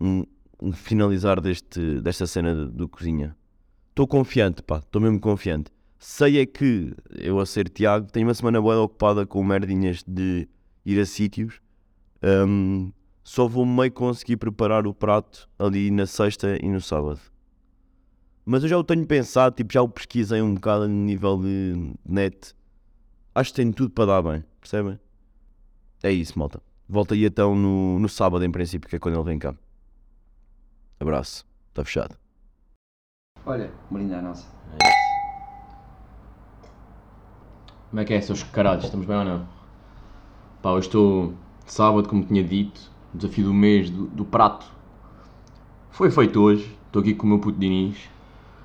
um, 0.00 0.24
um 0.62 0.72
finalizar 0.72 1.40
deste, 1.40 2.00
desta 2.00 2.26
cena 2.26 2.54
do, 2.54 2.70
do 2.70 2.88
cozinha. 2.88 3.36
Estou 3.88 4.06
confiante, 4.06 4.62
pá. 4.62 4.78
Estou 4.78 5.02
mesmo 5.02 5.18
confiante. 5.18 5.72
Sei 5.98 6.38
é 6.38 6.46
que 6.46 6.94
eu 7.10 7.38
a 7.40 7.44
ser 7.44 7.68
Tiago 7.68 8.10
tenho 8.10 8.26
uma 8.26 8.34
semana 8.34 8.60
boa 8.60 8.80
ocupada 8.80 9.26
com 9.26 9.42
merdinhas 9.44 10.02
de 10.06 10.48
ir 10.86 10.98
a 11.00 11.04
sítios. 11.04 11.60
Um, 12.22 12.92
só 13.22 13.46
vou 13.46 13.66
meio 13.66 13.92
conseguir 13.92 14.36
preparar 14.36 14.86
o 14.86 14.94
prato 14.94 15.48
ali 15.58 15.90
na 15.90 16.06
sexta 16.06 16.56
e 16.62 16.68
no 16.68 16.80
sábado. 16.80 17.20
Mas 18.44 18.62
eu 18.62 18.68
já 18.68 18.78
o 18.78 18.84
tenho 18.84 19.06
pensado, 19.06 19.54
tipo, 19.54 19.72
já 19.72 19.82
o 19.82 19.88
pesquisei 19.88 20.40
um 20.40 20.54
bocado 20.54 20.88
no 20.88 21.04
nível 21.04 21.36
de 21.38 21.94
net. 22.04 22.54
Acho 23.34 23.50
que 23.50 23.56
tem 23.56 23.72
tudo 23.72 23.90
para 23.90 24.06
dar 24.06 24.22
bem, 24.22 24.44
percebem? 24.60 24.98
É 26.02 26.10
isso, 26.10 26.38
malta. 26.38 26.60
Volta 26.88 27.14
aí 27.14 27.24
então 27.24 27.54
no, 27.54 28.00
no 28.00 28.08
sábado, 28.08 28.44
em 28.44 28.50
princípio, 28.50 28.88
que 28.88 28.96
é 28.96 28.98
quando 28.98 29.14
ele 29.14 29.24
vem 29.24 29.38
cá. 29.38 29.54
Abraço. 30.98 31.46
Está 31.68 31.84
fechado. 31.84 32.16
Olha, 33.46 33.70
brinde 33.88 34.12
a 34.14 34.20
nossa. 34.20 34.48
É 34.72 34.88
isso. 34.88 35.00
Como 37.90 38.00
é 38.00 38.04
que 38.04 38.14
é, 38.14 38.20
seus 38.20 38.42
caralhos? 38.42 38.84
Estamos 38.84 39.06
bem 39.06 39.16
ou 39.16 39.24
não? 39.24 39.48
Pá, 40.60 40.72
hoje 40.72 40.88
estou 40.88 41.34
sábado, 41.64 42.08
como 42.08 42.24
tinha 42.24 42.42
dito, 42.42 42.90
desafio 43.14 43.44
do 43.44 43.54
mês 43.54 43.88
do, 43.88 44.06
do 44.08 44.24
prato. 44.24 44.66
Foi 45.90 46.10
feito 46.10 46.40
hoje. 46.40 46.76
Estou 46.86 47.00
aqui 47.00 47.14
com 47.14 47.26
o 47.26 47.28
meu 47.28 47.38
puto 47.38 47.58
Diniz. 47.58 47.96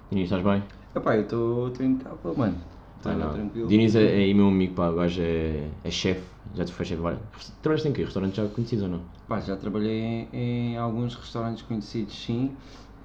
Diniz, 0.09 0.25
estás 0.25 0.43
bem? 0.43 0.63
Epá, 0.95 1.15
eu 1.15 1.21
estou 1.21 1.67
impecável, 1.79 2.35
mano. 2.35 2.74
Ah, 3.11 3.13
não. 3.15 3.33
tranquilo. 3.33 3.67
Diniz 3.67 3.95
é, 3.95 4.03
é 4.03 4.23
aí 4.23 4.33
meu 4.33 4.47
amigo, 4.47 4.73
pá. 4.75 4.89
O 4.89 4.95
gajo 4.95 5.21
é, 5.21 5.67
é 5.83 5.91
chefe. 5.91 6.23
Já 6.55 6.63
te 6.65 6.71
foi 6.73 6.85
chefe 6.85 7.01
vários. 7.01 7.21
Trabalhaste 7.61 7.89
em 7.89 7.93
quê? 7.93 8.03
Restaurantes 8.03 8.37
já 8.37 8.47
conhecidos 8.47 8.83
ou 8.85 8.89
não? 8.91 8.99
Pá, 9.27 9.39
já 9.39 9.55
trabalhei 9.55 9.99
em, 9.99 10.27
em 10.73 10.77
alguns 10.77 11.15
restaurantes 11.15 11.63
conhecidos, 11.63 12.15
sim. 12.15 12.51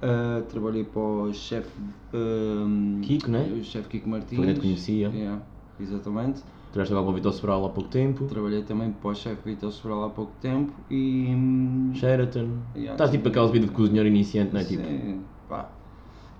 Ah, 0.01 0.41
trabalhei 0.49 0.83
para 0.83 0.99
o 1.01 1.33
chefe 1.33 1.69
ahm, 2.13 3.01
Kiko, 3.01 3.29
né? 3.29 3.51
O 3.59 3.63
chefe 3.63 3.87
Kiko 3.89 4.09
Martins. 4.09 4.39
Que 4.39 4.51
eu 4.51 4.55
conhecia. 4.55 5.09
Yeah, 5.13 5.41
exatamente. 5.79 6.41
Trabalhaste 6.71 6.93
agora 6.93 7.05
para 7.05 7.11
o 7.11 7.15
Vitor 7.15 7.33
Sobral 7.33 7.65
há 7.65 7.69
pouco 7.69 7.89
tempo. 7.89 8.25
Trabalhei 8.25 8.63
também 8.63 8.91
para 8.91 9.09
o 9.09 9.13
chefe 9.15 9.41
Vitor 9.45 9.71
Sobral 9.71 10.05
há 10.05 10.09
pouco 10.09 10.31
tempo 10.41 10.71
e. 10.89 11.25
hum, 11.29 11.91
Sheraton. 11.93 12.47
Yeah, 12.75 12.93
Estás 12.93 13.11
tipo 13.11 13.25
sim. 13.25 13.29
aquelas 13.29 13.51
vidas 13.51 13.69
de 13.69 13.75
cozinheiro 13.75 14.07
iniciante, 14.07 14.53
não 14.53 14.61
é? 14.61 14.63
Tipo, 14.63 14.83
Sim, 14.83 15.21
pá. 15.47 15.69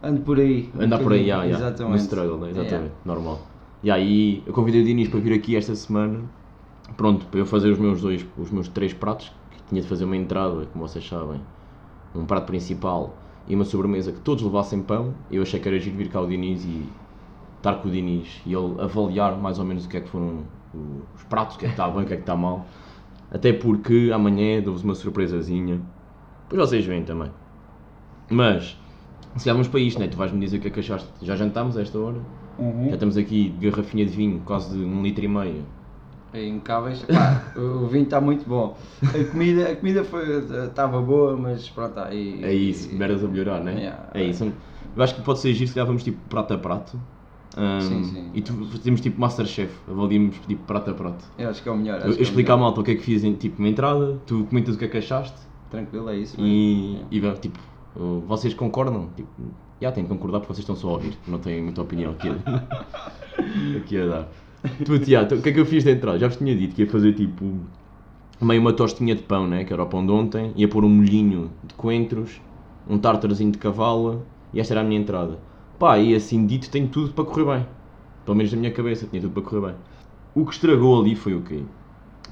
Ando 0.01 0.21
por 0.21 0.39
aí. 0.39 0.71
um 0.75 0.81
andar 0.81 0.99
por 0.99 1.13
aí, 1.13 1.27
já, 1.27 1.47
já. 1.47 1.55
Exatamente. 1.57 1.91
No 1.99 2.03
struggle, 2.03 2.37
né? 2.39 2.49
exatamente. 2.49 2.73
Yeah. 2.73 2.95
Normal. 3.05 3.50
E 3.83 3.89
aí, 3.89 4.43
eu 4.45 4.53
convidei 4.53 4.81
o 4.81 4.85
Diniz 4.85 5.09
para 5.09 5.19
vir 5.19 5.33
aqui 5.33 5.55
esta 5.55 5.73
semana. 5.75 6.21
Pronto, 6.95 7.25
para 7.25 7.39
eu 7.39 7.45
fazer 7.47 7.71
os 7.71 7.79
meus 7.79 7.99
dois, 8.01 8.23
os 8.37 8.51
meus 8.51 8.67
três 8.67 8.93
pratos. 8.93 9.31
Que 9.49 9.63
tinha 9.69 9.81
de 9.81 9.87
fazer 9.87 10.05
uma 10.05 10.15
entrada, 10.15 10.67
como 10.71 10.87
vocês 10.87 11.07
sabem. 11.07 11.41
Um 12.13 12.25
prato 12.25 12.45
principal 12.45 13.15
e 13.47 13.55
uma 13.55 13.65
sobremesa 13.65 14.11
que 14.11 14.19
todos 14.19 14.43
levassem 14.43 14.83
pão. 14.83 15.15
Eu 15.31 15.41
achei 15.41 15.59
que 15.59 15.67
era 15.67 15.79
giro 15.79 15.97
vir 15.97 16.09
cá 16.09 16.21
o 16.21 16.27
Diniz 16.27 16.63
e 16.63 16.87
estar 17.57 17.75
com 17.75 17.87
o 17.87 17.91
Diniz 17.91 18.41
e 18.45 18.53
ele 18.53 18.79
avaliar 18.79 19.35
mais 19.39 19.57
ou 19.57 19.65
menos 19.65 19.85
o 19.85 19.89
que 19.89 19.97
é 19.97 20.01
que 20.01 20.09
foram 20.09 20.43
os 21.15 21.23
pratos, 21.23 21.55
o 21.55 21.59
que 21.59 21.65
é 21.65 21.69
que 21.69 21.73
está 21.73 21.89
bem, 21.89 22.03
o 22.03 22.05
que 22.05 22.13
é 22.13 22.17
que 22.17 22.23
está 22.23 22.35
mal. 22.35 22.67
Até 23.31 23.51
porque 23.51 24.11
amanhã 24.13 24.61
dou-vos 24.61 24.83
uma 24.83 24.93
surpresazinha. 24.93 25.81
Depois 26.49 26.69
vocês 26.69 26.85
veem 26.85 27.03
também. 27.03 27.31
Mas, 28.29 28.77
se 29.37 29.51
vamos 29.51 29.67
para 29.67 29.79
isto, 29.79 29.99
né? 29.99 30.07
tu 30.07 30.17
vais-me 30.17 30.39
dizer 30.39 30.57
o 30.57 30.61
que 30.61 30.67
é 30.67 30.71
que 30.71 30.79
achaste. 30.81 31.09
Já 31.21 31.35
jantámos 31.35 31.77
a 31.77 31.81
esta 31.81 31.97
hora. 31.97 32.21
Uhum. 32.61 32.85
Já 32.89 32.93
estamos 32.93 33.17
aqui 33.17 33.49
de 33.49 33.69
garrafinha 33.69 34.05
de 34.05 34.11
vinho, 34.11 34.41
quase 34.45 34.77
de 34.77 34.83
um 34.83 35.01
litro 35.01 35.25
e 35.25 35.27
meio, 35.27 35.63
É 36.33 36.45
impecáveis. 36.47 37.01
Pá, 37.03 37.43
o 37.59 37.87
vinho 37.87 38.03
está 38.03 38.21
muito 38.21 38.47
bom. 38.47 38.77
A 39.03 39.31
comida, 39.31 39.69
a 39.71 39.75
comida 39.75 40.05
estava 40.67 41.01
boa, 41.01 41.35
mas 41.35 41.67
pronto, 41.69 41.99
aí. 41.99 42.39
É 42.43 42.53
isso, 42.53 42.93
merdas 42.95 43.23
a 43.23 43.27
melhorar, 43.27 43.61
né? 43.61 43.73
Yeah. 43.73 44.07
É 44.13 44.23
isso. 44.23 44.45
Eu 44.95 45.03
acho 45.03 45.15
que 45.15 45.21
pode 45.21 45.39
ser 45.39 45.53
giro 45.53 45.67
se 45.67 45.73
calhar 45.73 45.87
vamos 45.87 46.03
tipo 46.03 46.17
prato 46.29 46.53
a 46.53 46.57
prato. 46.57 46.97
Um, 47.57 47.81
Sim, 47.81 48.03
sim. 48.05 48.29
E 48.33 48.41
tu 48.41 48.53
fazemos 48.67 49.01
tipo 49.01 49.19
Masterchef, 49.19 49.73
avaliamos 49.89 50.37
tipo 50.47 50.63
prato 50.63 50.91
a 50.91 50.93
prato. 50.93 51.25
Eu 51.37 51.49
acho 51.49 51.61
que 51.61 51.67
é 51.67 51.71
o 51.71 51.77
melhor. 51.77 51.99
Eu, 52.01 52.13
eu 52.13 52.13
é 52.13 52.23
à 52.23 52.31
melhor. 52.31 52.57
malta 52.59 52.79
o 52.79 52.83
que 52.83 52.91
é 52.91 52.95
que 52.95 53.01
fiz 53.01 53.23
em 53.25 53.33
tipo 53.33 53.59
uma 53.59 53.67
entrada, 53.67 54.17
tu 54.25 54.45
comentas 54.45 54.75
o 54.75 54.77
que 54.77 54.85
é 54.85 54.87
que 54.87 54.97
achaste 54.97 55.35
Tranquilo, 55.69 56.09
é 56.09 56.17
isso. 56.17 56.39
mesmo. 56.39 56.47
e, 56.53 57.01
Yeah. 57.11 57.35
e 57.35 57.39
tipo, 57.39 57.59
vocês 58.27 58.53
concordam? 58.53 59.09
Tipo, 59.15 59.29
já 59.81 59.91
têm 59.91 60.03
que 60.03 60.09
concordar 60.09 60.39
porque 60.39 60.53
vocês 60.53 60.63
estão 60.63 60.75
só 60.75 60.89
a 60.89 60.91
ouvir, 60.93 61.17
não 61.27 61.39
têm 61.39 61.61
muita 61.61 61.81
opinião 61.81 62.11
aqui 62.11 62.29
a, 62.29 63.77
aqui 63.77 63.97
a 63.99 64.05
dar. 64.05 64.27
Tu, 64.85 64.99
Tiago, 64.99 65.35
o 65.35 65.41
que 65.41 65.49
é 65.49 65.51
que 65.51 65.59
eu 65.59 65.65
fiz 65.65 65.83
de 65.83 65.91
entrada? 65.91 66.19
Já 66.19 66.27
vos 66.27 66.37
tinha 66.37 66.55
dito 66.55 66.75
que 66.75 66.83
ia 66.83 66.89
fazer 66.89 67.13
tipo 67.13 67.57
meio 68.39 68.61
uma 68.61 68.73
tostinha 68.73 69.15
de 69.15 69.23
pão, 69.23 69.47
né? 69.47 69.63
que 69.63 69.73
era 69.73 69.83
o 69.83 69.87
pão 69.87 70.05
de 70.05 70.11
ontem, 70.11 70.53
ia 70.55 70.67
pôr 70.67 70.85
um 70.85 70.89
molhinho 70.89 71.51
de 71.63 71.73
coentros, 71.73 72.39
um 72.87 72.97
tártarazinho 72.97 73.51
de 73.51 73.57
cavalo 73.57 74.23
e 74.53 74.59
esta 74.59 74.73
era 74.73 74.81
a 74.81 74.83
minha 74.83 74.99
entrada. 74.99 75.39
Pá, 75.79 75.97
e 75.97 76.13
assim 76.13 76.45
dito 76.45 76.69
tem 76.69 76.87
tudo 76.87 77.11
para 77.13 77.25
correr 77.25 77.57
bem. 77.57 77.67
Pelo 78.23 78.37
menos 78.37 78.53
na 78.53 78.59
minha 78.59 78.71
cabeça 78.71 79.07
tinha 79.07 79.21
tudo 79.21 79.33
para 79.33 79.41
correr 79.41 79.67
bem. 79.67 79.75
O 80.35 80.45
que 80.45 80.53
estragou 80.53 81.01
ali 81.01 81.15
foi 81.15 81.33
o 81.33 81.41
quê? 81.41 81.63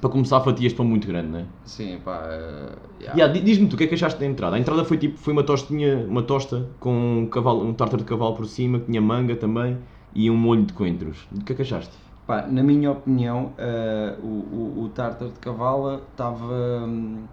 Para 0.01 0.09
começar, 0.09 0.39
fatias 0.41 0.73
pão 0.73 0.85
muito 0.85 1.07
grande, 1.07 1.29
né? 1.29 1.47
Sim, 1.65 1.99
pá. 1.99 2.27
eh, 2.31 3.03
yeah. 3.03 3.15
Yeah, 3.17 3.33
di- 3.33 3.41
Diz-me 3.41 3.67
tu, 3.69 3.75
o 3.75 3.77
que 3.77 3.83
é 3.83 3.87
que 3.87 3.95
achaste 3.95 4.19
da 4.19 4.25
entrada? 4.25 4.55
A 4.55 4.59
entrada 4.59 4.83
foi 4.85 4.97
tipo, 4.97 5.17
foi 5.17 5.33
uma 5.33 5.43
tostinha, 5.43 6.05
uma 6.07 6.23
tosta 6.23 6.75
com 6.79 6.93
um, 7.23 7.27
cavalo, 7.29 7.63
um 7.65 7.73
tártaro 7.73 8.03
de 8.03 8.07
cavalo 8.07 8.35
por 8.35 8.45
cima, 8.45 8.79
que 8.79 8.85
tinha 8.85 9.01
manga 9.01 9.35
também 9.35 9.79
e 10.13 10.29
um 10.29 10.37
molho 10.37 10.65
de 10.65 10.73
coentros. 10.73 11.27
O 11.31 11.43
que 11.43 11.53
é 11.53 11.55
que 11.55 11.61
achaste? 11.61 11.95
Pá, 12.25 12.45
na 12.47 12.61
minha 12.63 12.91
opinião, 12.91 13.53
eh, 13.57 14.17
o, 14.21 14.27
o, 14.27 14.83
o 14.83 14.89
tártaro 14.89 15.31
de 15.31 15.39
cavalo 15.39 15.95
estava 16.11 16.85
hum, 16.87 17.27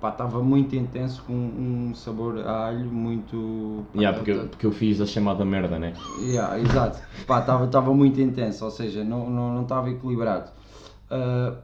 pá, 0.00 0.10
estava 0.10 0.42
muito 0.42 0.74
intenso 0.76 1.22
com 1.24 1.32
um 1.34 1.94
sabor 1.94 2.38
a 2.40 2.66
alho 2.66 2.90
muito. 2.92 3.86
pá, 3.92 3.98
Yeah, 4.00 4.16
porque, 4.18 4.32
tá- 4.32 4.42
eu- 4.42 4.48
porque 4.48 4.66
eu 4.66 4.72
fiz 4.72 5.00
a 5.00 5.06
chamada 5.06 5.44
merda, 5.44 5.78
né? 5.78 5.92
Yeah, 6.16 6.58
exato. 6.58 6.98
Pá, 7.26 7.40
estava 7.40 7.66
estava 7.66 7.94
muito 7.94 8.20
intenso, 8.20 8.64
ou 8.64 8.70
seja, 8.70 9.04
não 9.04 9.30
não 9.30 9.54
não 9.54 9.62
estava 9.62 9.90
equilibrado. 9.90 10.50
Ah, 11.10 11.56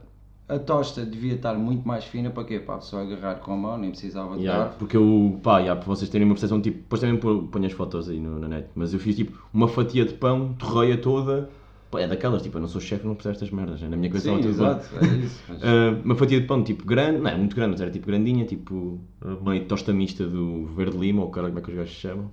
a 0.49 0.57
tosta 0.59 1.05
devia 1.05 1.35
estar 1.35 1.53
muito 1.53 1.87
mais 1.87 2.03
fina 2.05 2.29
para 2.31 2.43
quê? 2.43 2.59
Para 2.59 2.75
a 2.75 2.77
pessoa 2.79 3.03
agarrar 3.03 3.35
com 3.35 3.53
a 3.53 3.57
mão, 3.57 3.77
nem 3.77 3.91
precisava 3.91 4.35
de 4.35 4.41
Yeah, 4.43 4.63
garfo. 4.65 4.79
porque 4.79 4.97
eu, 4.97 5.39
pá, 5.43 5.59
yeah, 5.59 5.79
para 5.79 5.87
vocês 5.87 6.09
terem 6.09 6.25
uma 6.25 6.33
percepção, 6.33 6.59
tipo, 6.59 6.77
depois 6.79 6.99
também 7.01 7.17
ponho 7.17 7.65
as 7.65 7.71
fotos 7.71 8.09
aí 8.09 8.19
no, 8.19 8.39
na 8.39 8.47
net, 8.47 8.67
mas 8.75 8.93
eu 8.93 8.99
fiz 8.99 9.15
tipo 9.15 9.37
uma 9.53 9.67
fatia 9.67 10.03
de 10.05 10.13
pão, 10.15 10.53
torreia 10.57 10.97
toda, 10.97 11.49
pá, 11.91 12.01
é 12.01 12.07
daquelas, 12.07 12.41
tipo, 12.41 12.57
eu 12.57 12.61
não 12.61 12.67
sou 12.67 12.81
chefe, 12.81 13.05
não 13.05 13.13
percebo 13.13 13.33
estas 13.35 13.51
merdas, 13.51 13.79
né? 13.81 13.89
na 13.89 13.95
minha 13.95 14.09
cabeça 14.09 14.27
Sim, 14.29 14.35
estou 14.37 14.49
a 14.49 14.53
exato, 14.71 14.95
é 14.97 15.05
isso. 15.17 15.39
mas- 15.47 15.61
Uh, 15.61 16.01
uma 16.05 16.15
fatia 16.15 16.41
de 16.41 16.47
pão 16.47 16.63
tipo 16.63 16.83
grande, 16.85 17.19
não 17.19 17.29
é 17.29 17.37
muito 17.37 17.55
grande, 17.55 17.71
mas 17.73 17.81
era 17.81 17.91
tipo 17.91 18.07
grandinha, 18.07 18.43
tipo 18.45 18.99
meio 19.45 19.65
tosta 19.65 19.93
mista 19.93 20.25
do 20.25 20.65
Verde 20.75 20.97
Lima, 20.97 21.21
ou 21.21 21.29
cara, 21.29 21.47
como 21.47 21.59
é 21.59 21.61
que 21.61 21.69
os 21.69 21.77
gajos 21.77 21.93
se 21.93 22.01
chamam. 22.01 22.31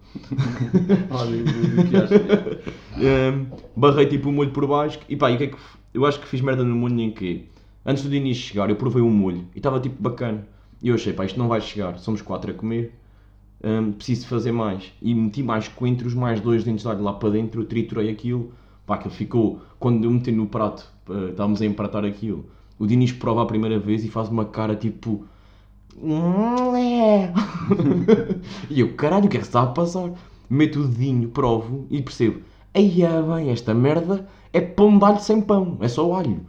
Olha, 1.11 1.37
do- 1.43 1.89
que 1.89 1.97
acho 1.97 2.09
que 2.19 3.05
é. 3.05 3.31
Um, 3.31 3.47
barrei 3.77 4.07
tipo 4.07 4.29
o 4.31 4.33
molho 4.33 4.51
por 4.53 4.67
baixo 4.67 4.99
e 5.09 5.17
pá, 5.17 5.31
e 5.31 5.35
o 5.35 5.39
que 5.39 5.45
é 5.45 5.47
que 5.49 5.57
eu 5.93 6.05
acho 6.07 6.19
que 6.21 6.27
fiz 6.29 6.41
merda 6.41 6.65
no 6.65 6.75
molho 6.75 6.99
em 7.01 7.11
quê? 7.11 7.45
Antes 7.88 8.02
do 8.02 8.11
Diniz 8.11 8.37
chegar, 8.37 8.69
eu 8.69 8.75
provei 8.75 9.00
o 9.00 9.09
molho 9.09 9.47
e 9.55 9.59
estava 9.59 9.78
tipo 9.78 10.02
bacana. 10.02 10.45
E 10.83 10.88
eu 10.88 10.97
achei, 10.97 11.12
pá, 11.12 11.25
isto 11.25 11.38
não 11.38 11.47
vai 11.47 11.61
chegar, 11.61 11.97
somos 11.99 12.21
quatro 12.21 12.50
a 12.50 12.55
comer, 12.55 12.93
um, 13.62 13.93
preciso 13.93 14.26
fazer 14.26 14.50
mais. 14.50 14.93
E 15.00 15.14
meti 15.14 15.40
mais 15.40 15.69
coentros, 15.69 16.12
mais 16.12 16.40
dois 16.40 16.64
dentes 16.64 16.83
de 16.83 16.88
alho 16.88 17.02
lá 17.02 17.12
para 17.12 17.31
dentro, 17.31 17.64
triturei 17.64 18.11
aquilo, 18.11 18.52
pá, 18.85 18.97
aquilo 18.97 19.14
ficou, 19.14 19.61
quando 19.78 20.02
eu 20.02 20.11
meti 20.11 20.33
no 20.33 20.47
prato, 20.49 20.93
uh, 21.09 21.28
estávamos 21.28 21.62
a 21.62 21.66
empratar 21.66 22.05
aquilo, 22.05 22.47
o 22.76 22.88
Diniz 22.88 23.12
prova 23.12 23.43
a 23.43 23.47
primeira 23.47 23.78
vez 23.78 24.05
e 24.05 24.09
faz 24.09 24.28
uma 24.28 24.45
cara 24.45 24.75
tipo. 24.75 25.25
"Hum, 25.97 26.75
é." 26.76 27.33
e 28.69 28.81
eu, 28.81 28.95
caralho, 28.95 29.26
o 29.26 29.28
que 29.28 29.37
é 29.37 29.40
que 29.40 29.47
está 29.47 29.62
a 29.62 29.66
passar? 29.66 30.11
Meto 30.50 30.81
o 30.81 30.88
dedinho, 30.88 31.28
provo 31.28 31.87
e 31.88 32.02
percebo, 32.02 32.40
aí 32.75 33.02
bem, 33.35 33.50
esta 33.50 33.73
merda 33.73 34.28
é 34.52 34.61
pão 34.61 34.99
de 34.99 35.05
alho 35.05 35.21
sem 35.21 35.40
pão, 35.40 35.78
é 35.81 35.88
só 35.88 36.12
alho. 36.14 36.45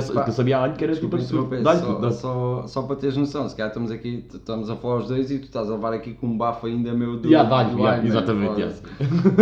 Já 0.00 0.12
Pá, 0.12 0.24
eu 0.26 0.32
sabia 0.32 0.58
alho 0.58 0.74
que 0.74 0.84
era 0.84 0.94
tipo 0.94 1.16
absurdo. 1.16 1.62
Dá-lhe 1.62 1.80
só, 1.80 2.10
só, 2.10 2.66
só 2.66 2.82
para 2.82 2.96
teres 2.96 3.16
noção, 3.16 3.48
se 3.48 3.56
calhar 3.56 3.68
estamos 3.70 3.90
aqui, 3.90 4.24
estamos 4.32 4.68
a 4.68 4.76
falar 4.76 4.96
os 4.98 5.08
dois 5.08 5.30
e 5.30 5.38
tu 5.38 5.44
estás 5.44 5.68
a 5.70 5.72
levar 5.72 5.92
aqui 5.94 6.12
com 6.12 6.26
um 6.26 6.36
bafo 6.36 6.66
ainda 6.66 6.92
meu 6.92 7.16
do, 7.16 7.28
Yeah, 7.28 7.48
dá-lhe, 7.48 7.80
yeah, 7.80 8.04
exatamente, 8.06 8.54
Foda-se. 8.54 8.82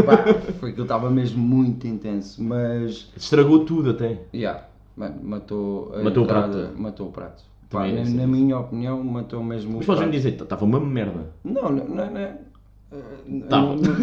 Pá, 0.05 0.53
foi 0.61 0.71
que 0.73 0.77
ele 0.79 0.83
estava 0.83 1.11
mesmo 1.11 1.43
muito 1.43 1.87
intenso, 1.87 2.43
mas 2.43 3.11
Estragou 3.17 3.65
tudo 3.65 3.91
até. 3.91 4.21
yeah, 4.35 4.63
mano, 4.97 5.17
matou 5.23 5.93
Matou 6.03 6.23
o 6.23 6.27
entrada, 6.27 6.59
prato. 6.69 6.81
matou 6.83 7.09
o 7.09 7.13
prato. 7.13 7.43
Pá, 7.71 7.87
é 7.89 7.93
na, 7.93 8.03
assim. 8.03 8.17
na 8.17 8.27
minha 8.27 8.57
opinião, 8.59 9.03
matou 9.03 9.43
mesmo 9.43 9.73
Mas 9.79 9.83
o 9.83 9.87
podes-me 9.87 10.11
prato. 10.11 10.23
dizer, 10.23 10.41
estava 10.41 10.65
uma 10.65 10.79
merda. 10.79 11.31
Não, 11.43 11.63
não, 11.71 11.85
não, 11.89 12.11
não. 12.11 12.21
eh, 12.21 12.37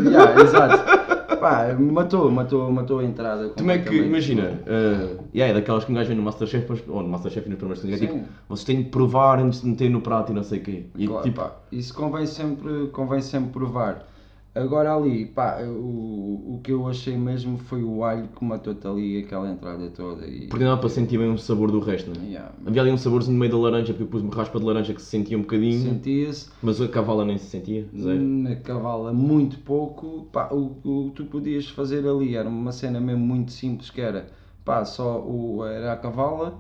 yeah, 0.10 0.42
exato. 0.42 0.84
Pá, 1.40 1.74
matou, 1.74 2.30
matou, 2.32 2.72
matou 2.72 3.00
a 3.00 3.04
entrada. 3.06 3.50
Como 3.50 3.72
é 3.72 3.78
que, 3.78 3.96
imagina, 3.96 4.60
uh, 4.62 5.24
yeah, 5.34 5.52
é 5.52 5.54
daquelas 5.54 5.86
que 5.86 5.92
um 5.92 5.96
gajo 5.96 6.10
vê 6.10 6.16
no 6.16 6.22
Masterchef, 6.24 6.66
mas- 6.70 6.84
ou 6.88 7.02
no 7.02 7.10
Masterchef 7.10 7.48
e 7.48 7.50
nos 7.50 7.58
primeiros 7.58 7.84
é 7.86 7.98
tipo, 7.98 8.22
vocês 8.48 8.64
têm 8.66 8.84
de 8.84 8.90
provar 8.90 9.40
antes 9.40 9.62
de 9.62 9.68
meter 9.68 9.90
no 9.90 10.02
prato 10.02 10.32
e 10.32 10.36
não 10.36 10.44
sei 10.44 10.60
o 10.60 10.64
quê. 10.64 10.84
E 10.98 11.08
Claro, 11.08 11.24
tipo, 11.24 11.42
pá, 11.42 11.52
isso 11.72 11.94
convém 11.94 12.26
sempre, 12.26 12.88
convém 12.92 13.22
sempre 13.22 13.52
provar. 13.52 14.06
Agora 14.54 14.94
ali, 14.94 15.26
pá, 15.28 15.62
o, 15.64 16.56
o 16.56 16.62
que 16.62 16.74
eu 16.74 16.86
achei 16.88 17.16
mesmo 17.16 17.58
foi 17.58 17.84
o 17.84 18.04
alho 18.04 18.28
que 18.28 18.44
matou-te 18.44 18.86
ali 18.86 19.20
aquela 19.20 19.50
entrada 19.50 19.90
toda. 19.92 20.28
E, 20.28 20.48
porque 20.48 20.66
não 20.66 20.72
dá 20.76 20.78
para 20.78 20.90
sentir 20.90 21.18
bem 21.18 21.32
o 21.32 21.38
sabor 21.38 21.72
do 21.72 21.80
resto, 21.80 22.12
não 22.14 22.22
é? 22.22 22.28
yeah, 22.28 22.52
Havia 22.66 22.82
ali 22.82 22.92
um 22.92 22.98
saborzinho 22.98 23.34
no 23.34 23.40
meio 23.40 23.52
da 23.52 23.58
laranja, 23.58 23.94
porque 23.94 24.04
eu 24.04 24.08
pus 24.08 24.22
uma 24.22 24.34
raspa 24.36 24.60
de 24.60 24.66
laranja 24.66 24.94
que 24.94 25.02
se 25.02 25.08
sentia 25.08 25.38
um 25.38 25.42
bocadinho, 25.42 25.82
sentia-se 25.82 26.50
mas 26.62 26.82
a 26.82 26.88
cavala 26.90 27.24
nem 27.24 27.38
se 27.38 27.46
sentia, 27.46 27.88
zero. 27.98 28.22
na 28.22 28.56
cavala 28.58 29.14
muito 29.14 29.58
pouco. 29.60 30.28
Pá, 30.34 30.50
o 30.52 30.82
o 30.84 31.10
que 31.10 31.16
tu 31.16 31.26
podias 31.26 31.70
fazer 31.70 32.06
ali 32.06 32.36
era 32.36 32.50
uma 32.50 32.72
cena 32.74 33.00
mesmo 33.00 33.26
muito 33.26 33.52
simples 33.52 33.90
que 33.90 34.02
era 34.02 34.28
pá, 34.66 34.84
só 34.86 35.22
o, 35.22 35.66
era 35.66 35.94
a 35.94 35.98
cavala, 35.98 36.60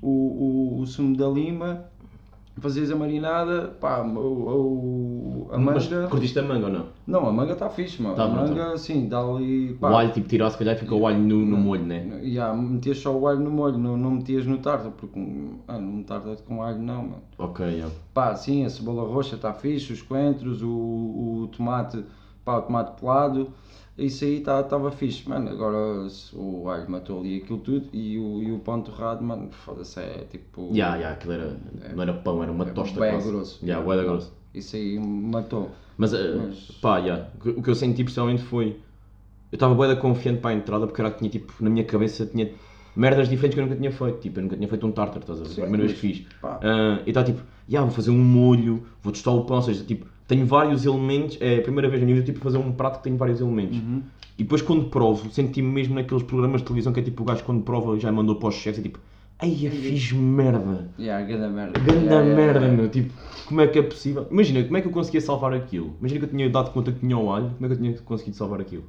o, 0.00 0.08
o, 0.08 0.80
o 0.80 0.86
sumo 0.86 1.16
da 1.16 1.28
lima, 1.28 1.84
fazias 2.60 2.90
a 2.90 2.96
marinada, 2.96 3.68
pá, 3.80 4.02
o, 4.02 5.46
o- 5.46 5.48
a 5.52 5.58
Mas 5.58 5.88
manga. 5.88 6.08
curtiste 6.08 6.38
a 6.38 6.42
manga 6.42 6.66
ou 6.66 6.72
não? 6.72 6.86
Não, 7.06 7.28
a 7.28 7.32
manga 7.32 7.52
está 7.54 7.68
fixe, 7.68 8.00
mano. 8.02 8.14
Tá 8.14 8.24
a 8.24 8.28
bom, 8.28 8.34
manga, 8.36 8.76
sim, 8.78 9.08
dá 9.08 9.20
ali. 9.20 9.74
Pá, 9.80 9.90
o 9.90 9.96
alho, 9.96 10.12
tipo, 10.12 10.28
tirar 10.28 10.50
se 10.50 10.58
calhar 10.58 10.76
fica 10.76 10.94
o 10.94 11.06
alho 11.06 11.18
no, 11.18 11.44
no 11.44 11.56
molho, 11.56 11.84
né? 11.84 12.20
Yeah, 12.22 12.54
metias 12.56 12.98
só 12.98 13.16
o 13.16 13.26
alho 13.26 13.40
no 13.40 13.50
molho, 13.50 13.78
não, 13.78 13.96
não 13.96 14.10
metias 14.12 14.46
no 14.46 14.58
tártaro, 14.58 14.92
porque 14.92 15.18
ah, 15.68 15.78
no 15.78 16.04
tártaro 16.04 16.36
com 16.46 16.62
alho 16.62 16.78
não, 16.78 17.02
mano. 17.02 17.22
Ok, 17.38 17.66
yeah. 17.66 17.92
Pá, 18.14 18.34
sim, 18.36 18.64
a 18.64 18.70
cebola 18.70 19.02
roxa 19.02 19.36
está 19.36 19.52
fixe, 19.52 19.92
os 19.92 20.02
coentros, 20.02 20.62
o, 20.62 20.68
o 20.68 21.48
tomate, 21.56 22.04
pá, 22.44 22.58
o 22.58 22.62
tomate 22.62 23.00
pelado, 23.00 23.48
isso 23.98 24.24
aí 24.24 24.38
estava 24.38 24.64
tá, 24.64 24.90
fixe, 24.90 25.28
mano. 25.28 25.50
Agora 25.50 26.06
o 26.32 26.68
alho 26.68 26.90
matou 26.90 27.20
ali 27.20 27.38
aquilo 27.42 27.58
tudo 27.58 27.88
e 27.92 28.18
o, 28.18 28.42
e 28.42 28.50
o 28.50 28.58
pão 28.58 28.80
torrado, 28.80 29.22
mano, 29.22 29.50
foda-se, 29.50 30.00
é 30.00 30.26
tipo. 30.30 30.70
Yeah, 30.72 30.96
yeah, 30.96 31.14
aquilo 31.16 31.34
era, 31.34 31.56
não 31.94 32.02
era 32.02 32.14
pão, 32.14 32.42
era 32.42 32.50
uma 32.50 32.64
tosta 32.66 32.98
bem 32.98 33.10
quase. 33.12 33.28
grosso. 33.30 33.64
Yeah, 33.64 33.84
bué 33.84 33.96
da 33.96 34.04
grosso. 34.04 34.32
Isso 34.54 34.76
aí 34.76 34.98
matou. 34.98 35.70
Mas, 35.98 36.14
eh, 36.14 36.34
Mas- 36.36 36.78
pá, 36.80 36.98
yeah, 36.98 37.28
o 37.44 37.62
que- 37.62 37.70
eu 37.70 37.74
senti 37.74 38.02
pessoalmente 38.02 38.42
foi. 38.42 38.80
Eu 39.50 39.56
estava 39.56 39.74
bué 39.74 39.88
da 39.88 39.96
confiante 39.96 40.40
para 40.40 40.50
a 40.50 40.54
entrada 40.54 40.86
porque 40.86 41.00
era 41.02 41.10
que 41.10 41.18
tinha 41.18 41.30
tipo, 41.30 41.52
na 41.62 41.68
minha 41.68 41.84
cabeça 41.84 42.24
tinha 42.24 42.50
merdas 42.96 43.28
diferentes 43.28 43.54
que 43.54 43.60
eu 43.60 43.64
nunca 43.64 43.76
tinha 43.76 43.92
feito. 43.92 44.18
Tipo, 44.20 44.38
eu 44.38 44.42
nunca 44.44 44.56
tinha 44.56 44.68
feito 44.68 44.86
um 44.86 44.92
tartar, 44.92 45.20
estás 45.20 45.40
a 45.40 45.42
ver? 45.44 45.48
Sim, 45.50 45.60
a 45.60 45.64
primeira 45.64 45.86
vez 45.86 46.00
que 46.00 46.00
fiz. 46.00 46.26
Ah, 46.42 47.02
e 47.04 47.10
estava 47.10 47.26
tipo, 47.26 47.42
yeah, 47.68 47.86
vou 47.86 47.94
fazer 47.94 48.10
um 48.10 48.18
molho, 48.18 48.86
vou 49.02 49.12
tostar 49.12 49.32
o 49.32 49.44
pão, 49.44 49.56
ou 49.56 49.62
seja, 49.62 49.84
tipo, 49.84 50.06
tenho 50.32 50.46
vários 50.46 50.84
elementos. 50.86 51.36
É 51.40 51.58
a 51.58 51.62
primeira 51.62 51.88
vez 51.88 52.00
na 52.00 52.06
minha 52.06 52.16
vida 52.20 52.32
tipo, 52.32 52.42
fazer 52.42 52.58
um 52.58 52.72
prato 52.72 52.98
que 52.98 53.04
tem 53.04 53.16
vários 53.16 53.40
elementos. 53.40 53.78
Uhum. 53.78 54.02
E 54.38 54.42
depois 54.42 54.62
quando 54.62 54.86
provo, 54.86 55.30
senti-me 55.30 55.68
mesmo 55.68 55.94
naqueles 55.94 56.22
programas 56.22 56.62
de 56.62 56.66
televisão 56.66 56.92
que 56.92 57.00
é 57.00 57.02
tipo 57.02 57.22
o 57.22 57.26
gajo 57.26 57.44
quando 57.44 57.62
prova 57.62 57.98
já 57.98 58.10
mandou 58.10 58.36
para 58.36 58.48
os 58.48 58.54
chefes, 58.54 58.80
é 58.80 58.82
tipo, 58.82 58.98
ai, 59.38 59.50
eu 59.62 59.70
fiz 59.70 60.12
merda. 60.12 60.88
Yeah, 60.98 61.24
grande 61.26 61.54
merda. 61.54 61.78
Ganda 61.78 62.00
Yeah, 62.00 62.20
yeah, 62.22 62.34
merda, 62.34 62.60
yeah. 62.60 62.76
meu. 62.76 62.88
Tipo, 62.88 63.12
como 63.46 63.60
é 63.60 63.66
que 63.66 63.78
é 63.78 63.82
possível? 63.82 64.26
Imagina, 64.30 64.64
como 64.64 64.76
é 64.76 64.80
que 64.80 64.88
eu 64.88 64.92
conseguia 64.92 65.20
salvar 65.20 65.52
aquilo? 65.52 65.94
Imagina 66.00 66.20
que 66.20 66.26
eu 66.26 66.30
tinha 66.30 66.48
dado 66.48 66.70
conta 66.70 66.90
que 66.92 67.00
tinha 67.00 67.18
o 67.18 67.30
alho, 67.30 67.50
como 67.50 67.66
é 67.66 67.68
que 67.68 67.74
eu 67.74 67.78
tinha 67.78 67.92
conseguido 67.98 68.36
salvar 68.36 68.60
aquilo? 68.60 68.84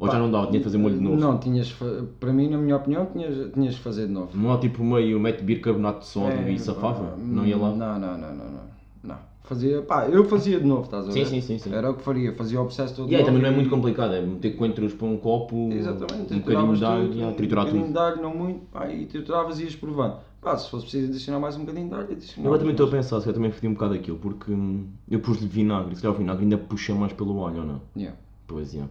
Ou 0.00 0.06
já 0.06 0.14
Pá, 0.14 0.18
não 0.18 0.30
dava, 0.30 0.46
tinha 0.48 0.58
de 0.58 0.64
fazer 0.64 0.78
molho 0.78 0.94
de 0.96 1.00
novo? 1.02 1.16
Não, 1.16 1.38
tinhas, 1.38 1.74
para 2.20 2.32
mim, 2.32 2.48
na 2.50 2.58
minha 2.58 2.76
opinião, 2.76 3.06
tinhas, 3.06 3.52
tinhas 3.52 3.74
de 3.74 3.80
fazer 3.80 4.06
de 4.06 4.12
novo. 4.12 4.30
Não 4.36 4.52
há 4.52 4.58
tipo 4.58 4.82
meio 4.84 5.18
mete 5.20 5.42
bicarbonato 5.42 6.00
de 6.00 6.06
sódio 6.06 6.38
É, 6.38 6.52
e 6.52 6.58
safava? 6.58 7.16
não 7.18 7.46
ia 7.46 7.56
lá? 7.56 7.70
Não, 7.70 7.98
não, 7.98 8.18
não, 8.18 8.34
não, 8.34 8.44
não. 8.44 8.60
não. 9.04 9.16
Fazia, 9.46 9.80
pá, 9.80 10.08
eu 10.08 10.24
fazia 10.24 10.58
de 10.58 10.66
novo, 10.66 10.82
estás 10.82 11.08
a 11.08 11.12
Sim, 11.12 11.20
ver? 11.20 11.26
sim, 11.26 11.40
sim, 11.40 11.58
sim. 11.58 11.72
Era 11.72 11.90
o 11.92 11.94
que 11.94 12.02
faria, 12.02 12.32
fazia 12.34 12.60
o 12.60 12.64
processo 12.64 12.96
todo 12.96 13.08
E 13.10 13.14
aí 13.14 13.20
novo 13.20 13.26
também 13.26 13.42
não 13.42 13.48
é 13.48 13.52
muito 13.52 13.70
complicado, 13.70 14.12
é 14.12 14.20
meter 14.20 14.56
coentros 14.56 14.92
para 14.92 15.06
um 15.06 15.16
copo, 15.16 15.68
Exatamente, 15.72 16.34
um 16.34 16.38
bocadinho 16.40 16.76
de 16.76 16.84
alho, 16.84 17.02
tudo, 17.04 17.14
yeah, 17.14 17.32
um 17.32 17.36
triturar 17.36 17.64
bocadinho 17.66 17.86
tudo. 17.86 17.92
de 17.94 17.98
alho, 18.00 18.22
não 18.22 18.34
muito, 18.34 18.60
pá, 18.72 18.88
e 18.92 19.06
trituravas 19.06 19.60
e 19.60 19.62
ias 19.64 19.76
provando. 19.76 20.16
Pá, 20.42 20.56
se 20.56 20.68
fosse 20.68 20.82
preciso 20.86 21.10
adicionar 21.12 21.38
mais 21.38 21.56
um 21.56 21.60
bocadinho 21.60 21.88
de 21.88 21.94
alho, 21.94 22.06
Eu 22.08 22.12
adicionava. 22.16 22.48
agora 22.48 22.58
também 22.58 22.72
estou 22.72 22.88
a 22.88 22.90
pensar, 22.90 23.18
se 23.20 23.24
calhar 23.24 23.34
também 23.36 23.52
fodi 23.52 23.68
um 23.68 23.74
bocado 23.74 23.94
aquilo, 23.94 24.18
porque 24.18 24.50
hum, 24.50 24.86
eu 25.08 25.20
pus-lhe 25.20 25.46
vinagre, 25.46 25.94
se 25.94 26.02
calhar 26.02 26.14
o 26.16 26.18
vinagre 26.18 26.42
ainda 26.42 26.58
puxa 26.58 26.92
mais 26.96 27.12
pelo 27.12 27.46
alho 27.46 27.60
ou 27.60 27.66
não? 27.66 27.80
Yeah. 27.96 28.16
Pois 28.48 28.74
é. 28.74 28.82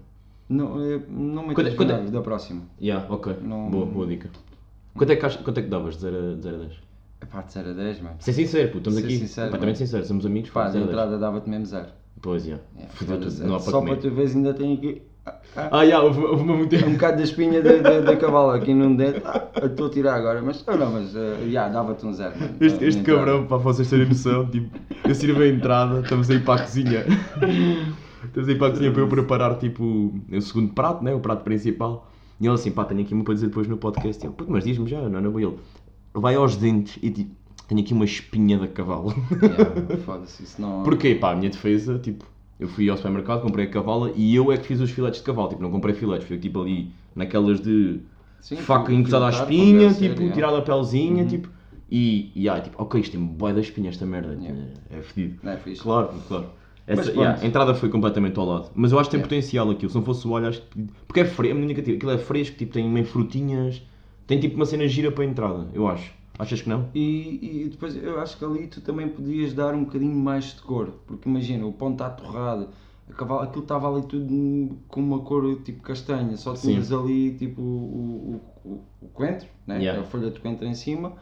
Não, 0.48 0.80
eh, 0.82 1.02
não 1.10 1.44
Quando- 1.44 1.58
metas 1.58 1.74
quando- 1.76 1.90
vinagre 1.90 2.12
da 2.12 2.22
próxima. 2.22 2.62
Yeah, 2.82 3.06
ok. 3.14 3.36
Não- 3.42 3.70
Boa, 3.70 3.86
boa 3.86 4.08
dica. 4.08 4.30
Quanto 4.96 5.10
é 5.12 5.16
que, 5.18 5.38
quanto 5.44 5.60
é 5.60 5.64
que 5.64 5.68
davas 5.70 5.96
de 5.96 6.02
0 6.04 6.18
a, 6.18 6.36
de 6.36 6.42
0 6.42 6.56
a 6.56 6.60
10? 6.60 6.74
É 7.22 7.26
pá, 7.26 7.42
de 7.42 7.54
0 7.54 7.70
a 7.70 7.74
10, 7.74 8.02
mano. 8.02 8.16
Ser 8.20 8.34
sincero, 8.34 8.68
puto, 8.68 8.78
estamos 8.90 9.00
Ser 9.00 9.06
aqui 9.06 9.18
sincero, 9.18 9.48
completamente 9.48 9.76
mano. 9.78 9.86
sinceros, 9.88 10.08
somos 10.08 10.26
amigos, 10.26 10.50
Pá, 10.52 10.62
pá, 10.62 10.68
de 10.68 10.74
0 10.74 10.84
a 10.84 10.88
10. 10.88 10.98
entrada 10.98 11.18
dava-te 11.20 11.50
mesmo 11.50 11.66
0. 11.66 11.86
Pois, 12.22 12.44
já. 12.46 12.56
É, 12.78 12.86
Fudeu 12.94 13.16
foda-se, 13.18 13.38
tudo, 13.38 13.48
não 13.48 13.56
há 13.56 13.60
para 13.60 13.72
Só 13.72 13.80
comer. 13.80 13.92
para 13.98 14.02
tu 14.10 14.16
veres 14.16 14.36
ainda 14.36 14.54
tenho 14.54 14.74
aqui 14.76 15.02
Ah, 15.56 15.86
já, 15.86 16.02
houve, 16.02 16.20
houve 16.22 16.44
uma 16.44 16.56
muito 16.58 16.76
um 16.76 16.94
bocado 16.94 17.18
da 17.18 17.24
espinha 17.24 17.62
da, 17.62 17.78
da, 17.78 18.00
da 18.02 18.16
cavala 18.16 18.56
aqui 18.58 18.74
num 18.74 18.96
dedo. 18.96 19.22
Ah, 19.26 19.48
eu 19.62 19.68
estou 19.68 19.88
a 19.88 19.90
tirar 19.90 20.16
agora, 20.16 20.42
mas 20.42 20.64
ah, 20.68 20.76
não, 20.78 20.92
mas 20.92 21.16
eh, 21.16 21.50
já, 21.50 21.68
dava-te 21.70 22.06
um 22.06 22.14
0. 22.14 22.34
Este, 22.62 22.86
este 22.86 23.02
cabrão, 23.04 23.46
para 23.48 23.58
vocês 23.58 23.90
terem 23.90 24.08
noção, 24.08 24.46
tipo, 24.50 24.78
eu 25.08 25.16
sirvo 25.16 25.42
a 25.42 25.48
entrada, 25.48 26.00
estamos 26.02 26.30
aí 26.30 26.40
para 26.40 26.62
a 26.62 26.64
cozinha. 26.64 27.06
Estamos 28.24 28.50
aí 28.50 28.56
para 28.56 28.68
a 28.68 28.72
cozinha 28.72 28.92
para 28.92 29.02
eu 29.02 29.08
preparar, 29.08 29.58
tipo, 29.58 29.84
o 30.32 30.42
segundo 30.42 30.74
prato, 30.74 31.04
né? 31.04 31.14
O 31.14 31.20
prato 31.20 31.44
principal. 31.44 32.12
E 32.40 32.46
ele 32.46 32.54
assim, 32.54 32.72
pá, 32.72 32.84
tenho 32.86 33.02
aqui 33.02 33.14
uma 33.14 33.24
para 33.24 33.34
dizer 33.34 33.48
depois 33.48 33.68
no 33.68 33.78
podcast. 33.78 34.24
E 34.24 34.28
eu, 34.28 34.34
"Puto, 34.34 34.52
mas 34.52 34.64
diz-me 34.64 34.88
já, 34.90 35.00
não 35.10 35.20
é 35.20 35.22
na 35.22 35.30
boa. 35.30 35.42
Ele 35.42 35.58
vai 36.16 36.36
aos 36.36 36.56
dentes 36.56 36.98
e 37.02 37.10
tipo, 37.12 37.32
tenho 37.68 37.82
aqui 37.82 37.94
uma 37.94 38.06
espinha 38.06 38.58
da 38.58 38.68
cavalo. 38.68 39.14
Yeah, 39.42 39.98
Foda-se, 40.06 40.44
isso 40.44 40.62
não. 40.62 40.84
Porquê? 40.84 41.16
Pá, 41.16 41.32
a 41.32 41.36
minha 41.36 41.50
defesa, 41.50 42.00
tipo, 42.00 42.26
eu 42.60 42.68
fui 42.68 42.90
ao 42.90 42.98
supermercado, 42.98 43.42
comprei 43.42 43.66
a 43.66 43.70
cavala 43.70 44.12
e 44.16 44.36
eu 44.36 44.52
é 44.52 44.58
que 44.58 44.66
fiz 44.68 44.80
os 44.80 44.92
filetes 44.92 45.20
de 45.20 45.26
cavalo. 45.26 45.50
Tipo, 45.50 45.62
não 45.62 45.72
comprei 45.72 45.94
filetes, 45.94 46.28
fui 46.28 46.38
tipo 46.38 46.62
ali 46.62 46.92
naquelas 47.16 47.60
de 47.60 48.00
Sim, 48.42 48.56
faca 48.58 48.86
fui- 48.86 48.96
encostada 48.96 49.28
à 49.28 49.30
espinha, 49.30 49.94
tipo, 49.94 50.16
sério, 50.18 50.32
tirar 50.34 50.56
a 50.56 50.62
pelezinha, 50.62 51.24
Uhum. 51.24 51.28
tipo, 51.30 51.50
e, 51.92 52.32
e 52.36 52.48
ah, 52.50 52.60
tipo, 52.60 52.82
ok, 52.82 53.00
isto 53.02 53.12
tem 53.18 53.22
boia 53.26 53.54
da 53.54 53.62
espinha 53.62 53.90
esta 53.90 54.06
merda, 54.06 54.34
Yeah. 54.40 54.66
é 54.92 55.02
fedido. 55.02 55.40
Não 55.44 55.52
é 55.52 55.58
fixe. 55.58 55.82
Claro, 55.82 56.10
claro. 56.28 56.46
Essa, 56.88 57.02
Mas 57.06 57.16
yeah, 57.16 57.42
a 57.42 57.46
entrada 57.48 57.74
foi 57.74 57.90
completamente 57.90 58.38
ao 58.38 58.46
lado. 58.46 58.70
Mas 58.76 58.92
eu 58.92 59.00
acho 59.00 59.10
que 59.10 59.16
tem 59.16 59.20
Yeah. 59.20 59.28
potencial 59.36 59.70
aquilo. 59.72 59.90
Se 59.90 59.96
não 59.98 60.04
fosse 60.04 60.28
o 60.28 60.32
óleo, 60.32 60.48
acho 60.50 60.62
que. 60.62 60.86
Porque 61.08 61.20
é 61.22 61.26
fresco, 61.26 61.52
é 61.52 61.54
muito 61.58 61.68
negativo. 61.68 61.98
Aquilo 61.98 62.12
é 62.12 62.18
fresco, 62.20 62.56
tipo, 62.58 62.74
tem 62.74 62.88
meio 62.88 63.06
frutinhas. 63.08 63.82
Tem 64.28 64.40
tipo 64.40 64.56
uma 64.56 64.66
cena 64.66 64.88
gira 64.88 65.12
para 65.12 65.24
a 65.24 65.28
entrada, 65.28 65.68
eu 65.74 65.88
acho. 65.88 66.14
Achas 66.38 66.62
que 66.62 66.70
não? 66.70 66.90
E, 66.94 67.64
e 67.64 67.70
depois 67.70 67.96
eu 67.96 68.20
acho 68.20 68.38
que 68.38 68.44
ali 68.44 68.68
tu 68.68 68.82
também 68.82 69.08
podias 69.08 69.54
dar 69.54 69.74
um 69.74 69.86
bocadinho 69.86 70.16
mais 70.16 70.56
de 70.56 70.62
cor, 70.62 70.90
porque 71.08 71.30
imagina, 71.30 71.66
o 71.66 71.72
pão 71.72 71.94
está 71.94 72.10
torrado, 72.10 72.70
aquilo 73.10 73.64
estava 73.64 73.90
ali 73.90 74.06
tudo 74.06 74.78
com 74.88 75.00
uma 75.00 75.20
cor 75.20 75.62
tipo 75.64 75.82
castanha, 75.82 76.36
só 76.36 76.56
Sim. 76.56 76.70
tinhas 76.70 76.92
ali 76.92 77.36
tipo 77.36 77.62
o, 77.62 78.42
o, 78.66 78.70
o, 78.70 78.84
o 79.02 79.08
coentro, 79.10 79.48
né? 79.66 79.80
Yeah. 79.80 80.02
a 80.02 80.04
folha 80.04 80.30
de 80.30 80.40
coentro 80.40 80.66
em 80.66 80.76
cima, 80.76 81.14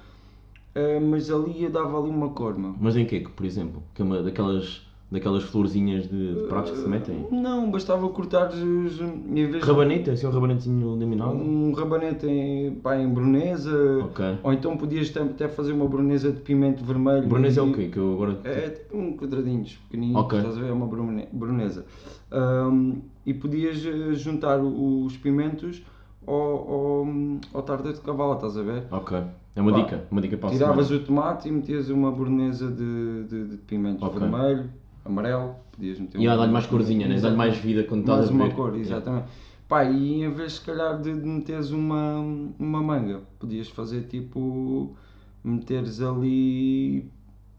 eh, 0.74 1.00
mas 1.00 1.30
ali 1.30 1.64
eu 1.64 1.70
dava 1.70 2.00
ali 2.00 2.10
uma 2.10 2.30
cor, 2.30 2.58
meu. 2.58 2.76
Mas 2.80 2.96
em 2.96 3.06
quê, 3.06 3.20
por 3.36 3.46
exemplo? 3.46 3.84
Que 3.94 4.02
é 4.02 4.06
uma 4.06 4.24
daquelas, 4.24 4.82
daquelas 5.14 5.44
florzinhas 5.44 6.10
de, 6.10 6.34
de 6.36 6.44
pratos 6.48 6.72
que 6.72 6.78
se 6.78 6.90
metem? 6.90 7.28
Não, 7.32 7.70
bastava 7.70 8.10
cortar 8.10 8.50
os, 8.50 9.00
em 9.00 9.46
vez 9.46 9.64
de 9.64 9.70
Rabanete, 9.70 10.10
assim 10.10 10.26
um 10.26 10.32
rabanetezinho 10.32 10.96
laminado? 10.96 11.32
um 11.36 11.72
rabanete 11.72 12.26
em, 12.26 12.74
pá, 12.76 12.98
em 12.98 13.08
brunesa, 13.08 14.00
Ok. 14.06 14.26
ou 14.42 14.52
então 14.52 14.76
podias 14.76 15.16
até 15.16 15.48
fazer 15.48 15.72
uma 15.72 15.88
brunesa 15.88 16.32
de 16.32 16.42
pimento 16.42 16.84
vermelho. 16.84 17.28
Brunesa 17.28 17.62
é 17.62 17.64
e- 17.64 17.70
o 17.70 17.74
quê? 17.74 17.88
Que 17.90 17.98
eu 17.98 18.14
agora. 18.14 18.40
É 18.44 18.70
tipo 18.70 18.98
um 18.98 19.16
quadradinhos 19.16 19.78
pequenininhos, 19.88 20.20
Ok. 20.26 20.40
estás 20.40 20.58
a 20.58 20.62
ver? 20.62 20.70
É 20.70 20.74
uma 20.74 20.88
brune- 20.88 21.28
brunesa. 21.32 21.86
Ahm, 22.32 22.96
e 23.26 23.34
podias 23.36 23.86
eh, 23.86 24.14
juntar 24.16 24.60
os 24.62 25.16
pimentos 25.18 25.84
ao, 26.26 26.34
ao, 26.36 27.08
ao 27.54 27.62
tartar 27.62 27.94
de 27.94 28.02
cavalo, 28.02 28.34
estás 28.34 28.58
a 28.58 28.64
ver? 28.64 28.84
Ok. 28.90 29.18
É 29.56 29.62
uma 29.62 29.72
Pá, 29.72 29.78
dica. 29.82 30.04
Uma 30.10 30.20
dica 30.22 30.36
para 30.38 30.50
Tiravas 30.50 30.90
o 30.90 31.00
tomate 31.00 31.48
e 31.48 31.52
metias 31.52 31.88
uma 31.92 32.12
brunesa 32.12 32.72
de, 32.72 33.24
de, 33.26 33.46
de 33.50 33.58
pimento 33.58 34.04
Ok. 34.04 34.20
vermelho, 34.20 34.68
amarelo, 35.06 35.56
podias 35.72 36.00
meter 36.00 36.20
E 36.20 36.28
um- 36.28 36.32
a 36.32 36.36
dar-lhe 36.36 36.52
mais 36.52 36.66
corzinha, 36.66 37.08
né? 37.08 37.20
Dá-lhe 37.20 37.36
mais 37.36 37.58
vida 37.58 37.84
quando 37.84 38.02
estás 38.02 38.20
mais 38.20 38.30
a 38.30 38.34
uma 38.34 38.48
ver. 38.48 38.56
cor, 38.56 38.76
exatamente. 38.78 39.26
Pá, 39.68 39.84
e 39.86 40.24
em 40.24 40.30
vez 40.32 40.54
se 40.54 40.62
calhar 40.62 41.02
de 41.02 41.14
de 41.14 41.28
meteres 41.28 41.72
uma, 41.72 42.20
uma 42.60 42.82
manga, 42.82 43.22
podias 43.40 43.68
fazer 43.70 44.04
tipo, 44.04 44.96
meteres 45.44 46.02
ali 46.02 47.10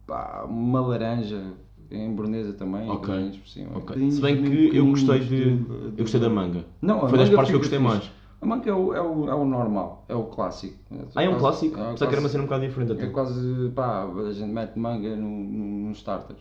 pá, 0.07 0.45
uma 0.49 0.81
laranja 0.81 1.43
em 1.91 2.15
brunesa 2.15 2.53
também, 2.53 2.89
Ok. 2.91 3.13
bolinhos 3.15 3.37
por 3.39 3.49
cima. 3.49 3.69
Ok. 3.71 3.81
Bocadinhos 3.81 4.15
Se 4.15 4.21
bem 4.21 4.43
que 4.43 4.77
eu 4.77 4.87
gostei 4.87 5.21
pequeninos 5.21 5.67
de. 5.67 5.93
Eu 5.93 6.05
gostei 6.05 6.21
da 6.21 6.29
manga. 6.29 6.65
Não, 6.83 7.09
Foi 7.09 7.19
das 7.19 7.31
partes 7.31 7.51
que 7.51 7.57
eu 7.57 7.61
gostei 7.61 7.79
mais. 7.79 8.11
A 8.41 8.47
manga 8.47 8.69
é 8.69 8.75
o, 8.75 8.93
é 8.95 9.01
o, 9.01 9.29
é 9.31 9.35
o 9.35 9.45
normal, 9.47 10.05
é 10.07 10.15
o 10.15 10.25
clássico. 10.25 10.77
Ah, 11.15 11.23
é 11.23 11.29
um 11.31 11.39
clássico? 11.39 11.81
É, 11.81 11.91
Pensava 11.93 11.97
que 12.11 12.15
era 12.15 12.21
uma 12.21 12.29
cena 12.29 12.43
um 12.43 12.47
bocado 12.47 12.67
diferente 12.67 12.93
é 12.93 12.95
até. 12.95 13.07
quase, 13.07 13.71
pá, 13.75 14.05
a 14.05 14.33
gente 14.33 14.53
mete 14.53 14.79
manga 14.79 15.17
no, 15.17 15.29
no, 15.29 15.89
nos 15.89 15.99
starters. 15.99 16.41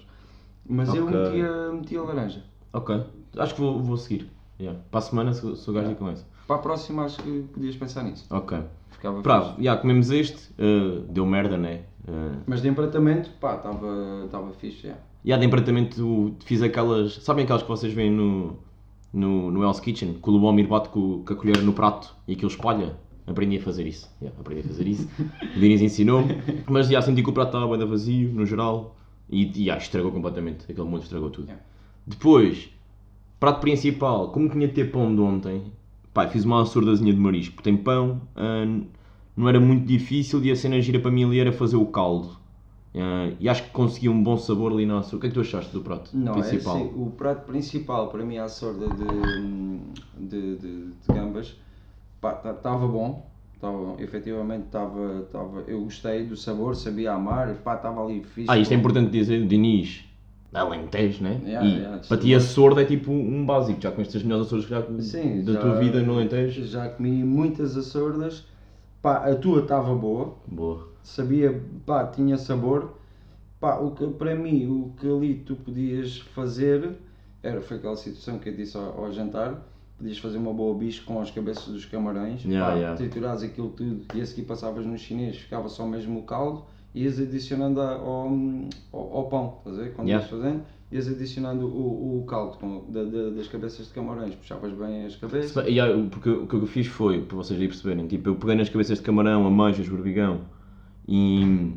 Mas 0.68 0.94
eu 0.94 1.06
Ok. 1.08 1.18
metia, 1.20 1.72
metia 1.74 2.02
laranja. 2.02 2.44
Ok. 2.72 3.02
Acho 3.38 3.56
que 3.56 3.62
vou, 3.62 3.82
vou 3.82 3.98
seguir. 3.98 4.30
Yeah. 4.60 4.80
Para 4.90 5.00
a 5.00 5.02
semana 5.02 5.34
sou, 5.34 5.56
sou 5.56 5.74
gajo 5.74 5.92
e 5.92 5.96
com 5.96 6.10
essa. 6.10 6.26
Para 6.48 6.56
a 6.58 6.60
próxima 6.60 7.04
acho 7.06 7.22
que 7.22 7.46
podias 7.54 7.76
pensar 7.76 8.04
nisso. 8.04 8.26
Ok. 8.30 8.58
Ficava 8.92 9.22
Bravo. 9.22 9.50
fixe. 9.50 9.62
Yeah, 9.62 9.82
comemos 9.82 10.10
este. 10.12 10.52
uh, 10.62 11.02
deu 11.10 11.26
merda, 11.26 11.58
né? 11.58 11.82
Uh, 12.08 12.38
Mas 12.46 12.62
de 12.62 12.68
empratamento, 12.68 13.30
pá, 13.42 13.56
estava 13.56 14.24
estava 14.26 14.52
fixe. 14.54 14.92
E 15.26 15.32
há 15.34 15.38
de 15.38 15.46
empratamento, 15.46 16.36
fiz 16.46 16.62
aquelas. 16.62 17.16
Sabem 17.24 17.44
aquelas 17.46 17.62
que 17.64 17.68
vocês 17.70 17.94
veem 17.94 18.12
no, 18.12 18.58
no, 19.12 19.50
no 19.52 19.64
Hell's 19.64 19.80
Kitchen? 19.80 20.14
Que 20.16 20.30
o 20.30 20.34
Lubomir 20.34 20.68
bate 20.68 20.90
com, 20.90 21.24
com 21.26 21.34
a 21.34 21.36
colher 21.36 21.58
no 21.62 21.74
prato 21.74 22.14
e 22.28 22.34
aquilo 22.34 22.52
espalha? 22.52 22.96
Aprendi 23.26 23.58
a 23.58 23.62
fazer 23.62 23.88
isso. 23.88 24.10
Yeah, 24.22 24.38
aprendi 24.40 24.62
a 24.62 24.64
fazer 24.66 24.86
isso. 24.88 25.10
o 25.56 25.60
Diniz 25.60 25.82
ensinou-me. 25.82 26.42
Mas 26.70 26.88
já 26.90 27.02
senti 27.02 27.24
que 27.24 27.30
o 27.30 27.34
prato 27.34 27.56
estava 27.56 27.78
bem 27.78 27.88
vazio, 27.88 28.34
no 28.34 28.46
geral. 28.46 28.96
E, 29.30 29.44
e 29.46 29.64
yeah, 29.64 29.82
estragou 29.82 30.12
completamente. 30.12 30.66
Aquele 30.70 30.88
molho 30.88 31.04
estragou 31.04 31.30
tudo. 31.30 31.46
Yeah. 31.46 31.64
Depois, 32.06 32.70
prato 33.40 33.60
principal. 33.62 34.30
Como 34.32 34.50
tinha 34.50 34.68
de 34.68 34.74
ter 34.74 34.92
pão 34.92 35.14
de 35.14 35.22
ontem, 35.22 35.72
pá, 36.14 36.28
fiz 36.28 36.46
uma 36.46 36.62
açordazinha 36.62 37.14
de 37.14 37.20
marisco. 37.20 37.62
Tem 37.64 37.76
pão, 37.76 38.22
ah, 38.36 38.66
não 39.36 39.50
era 39.50 39.60
muito 39.60 39.86
difícil 39.86 40.44
e 40.44 40.52
a 40.52 40.56
cena 40.56 40.80
gira 40.82 41.00
para 41.00 41.12
mim 41.12 41.24
ali 41.26 41.40
era 41.40 41.52
fazer 41.52 41.78
o 41.78 41.86
caldo. 41.86 42.38
Ah, 42.96 43.32
e 43.40 43.50
acho 43.50 43.64
que 43.64 43.70
consegui 43.72 44.10
um 44.10 44.22
bom 44.24 44.38
sabor 44.38 44.72
ali 44.72 44.86
na 44.86 45.00
açúcar. 45.00 45.18
O 45.18 45.20
que 45.22 45.28
é 45.28 45.30
que 45.30 45.36
tu 45.36 45.42
achaste 45.42 45.72
do 45.74 45.82
prato 45.82 46.12
Não, 46.14 46.34
principal? 46.34 46.78
é 46.78 46.80
assim, 46.82 46.92
o 46.96 47.10
prato 47.10 47.46
principal 47.46 48.10
para 48.10 48.24
mim, 48.24 48.38
a 48.38 48.48
sorda 48.48 48.88
de, 48.88 50.30
de, 50.30 50.56
de, 50.58 50.86
de 50.88 51.08
gambas, 51.08 51.56
estava 52.22 52.88
bom. 52.88 53.33
Estava 53.64 53.96
efetivamente 54.04 54.66
estava, 54.66 55.22
estava, 55.22 55.62
eu 55.68 55.84
gostei 55.86 56.26
do 56.26 56.36
sabor, 56.36 56.76
sabia 56.76 57.14
amar, 57.14 57.56
pá, 57.64 57.76
estava 57.76 58.04
ali 58.04 58.22
fixe. 58.22 58.52
Ah, 58.52 58.58
isto 58.58 58.74
é 58.74 58.76
importante 58.76 59.10
dizer, 59.10 59.48
Diniz, 59.48 60.04
Alentejo, 60.54 61.24
né? 61.24 61.40
Yeah, 61.46 61.66
e 61.66 61.80
yeah, 61.80 62.02
para 62.06 62.18
ti 62.18 62.36
a 62.36 62.42
sorda 62.42 62.82
é 62.82 62.86
tipo 62.86 63.10
um 63.10 63.46
básico, 63.46 63.80
já 63.80 63.90
com 63.90 64.02
estas 64.02 64.22
melhores 64.22 64.48
açores 64.48 64.66
que 64.66 64.72
já 64.72 64.82
Sim, 65.00 65.46
da 65.46 65.54
já- 65.54 65.60
tua 65.62 65.76
vida 65.76 66.02
no 66.02 66.16
Alentejo. 66.16 66.66
Já 66.66 66.90
comi 66.90 67.24
muitas 67.24 67.78
açordas, 67.78 68.46
pá, 69.02 69.32
a 69.32 69.34
tua 69.34 69.62
estava 69.62 69.96
boa, 69.96 70.36
Boa. 70.46 70.90
sabia, 71.02 71.58
pá, 71.86 72.06
tinha 72.08 72.38
sabor. 72.38 72.96
Pá, 73.62 73.78
o 73.80 73.92
que 73.92 74.06
para 74.08 74.36
mim, 74.36 74.66
o 74.68 74.92
que 75.00 75.08
ali 75.08 75.36
tu 75.36 75.56
podias 75.56 76.18
fazer, 76.36 76.96
era, 77.42 77.62
foi 77.62 77.78
aquela 77.78 77.96
situação 77.96 78.38
que 78.40 78.50
eu 78.50 78.56
disse 78.58 78.76
ao, 78.76 79.06
ao 79.06 79.10
jantar, 79.14 79.66
podias 80.04 80.18
fazer 80.18 80.38
uma 80.38 80.54
boa 80.54 80.78
bicho 80.78 81.06
com 81.06 81.22
as 81.22 81.32
cabeças 81.32 81.66
dos 81.74 81.86
camarões, 81.86 82.44
Yeah, 82.44 82.72
pá, 82.74 82.78
yeah. 82.78 82.98
triturares 82.98 83.42
aquilo 83.42 83.70
tudo 83.70 84.02
e 84.14 84.20
a 84.22 84.26
seguir 84.26 84.42
passavas 84.44 84.86
no 84.86 84.98
chinês, 84.98 85.38
ficava 85.38 85.70
só 85.70 85.88
mesmo 85.88 86.20
o 86.20 86.24
caldo, 86.24 86.66
e 86.94 87.04
ias 87.04 87.18
adicionando 87.20 87.80
a- 87.82 87.94
ao, 87.96 88.30
ao, 88.92 89.18
ao 89.18 89.24
pão, 89.30 89.54
estás 89.60 89.80
a 89.80 89.82
ver? 89.84 89.94
Quando 89.94 90.10
Yeah. 90.10 90.28
ias 90.28 90.30
fazendo, 90.30 90.62
ias 90.92 91.08
adicionando 91.08 91.66
o, 91.68 92.20
o 92.20 92.26
caldo 92.26 92.58
com, 92.58 92.84
da- 92.90 93.04
da- 93.06 93.30
das 93.30 93.48
cabeças 93.48 93.88
de 93.88 93.94
camarões, 93.94 94.36
puxavas 94.36 94.74
bem 94.74 95.06
as 95.06 95.16
cabeças. 95.16 95.52
Se 95.52 95.62
bem- 95.64 95.74
e, 95.74 95.80
ah, 95.80 95.88
porque 96.12 96.30
o 96.30 96.46
que 96.48 96.54
eu 96.56 96.68
fiz 96.68 96.86
foi, 96.88 97.22
para 97.22 97.38
vocês 97.38 97.60
aí 97.60 97.68
perceberem, 97.68 98.06
tipo, 98.06 98.28
eu 98.30 98.36
peguei 98.36 98.56
nas 98.56 98.68
cabeças 98.70 98.98
de 98.98 99.04
camarão, 99.06 99.48
amanjas, 99.48 99.88
berbigão 99.88 100.42
e 101.08 101.72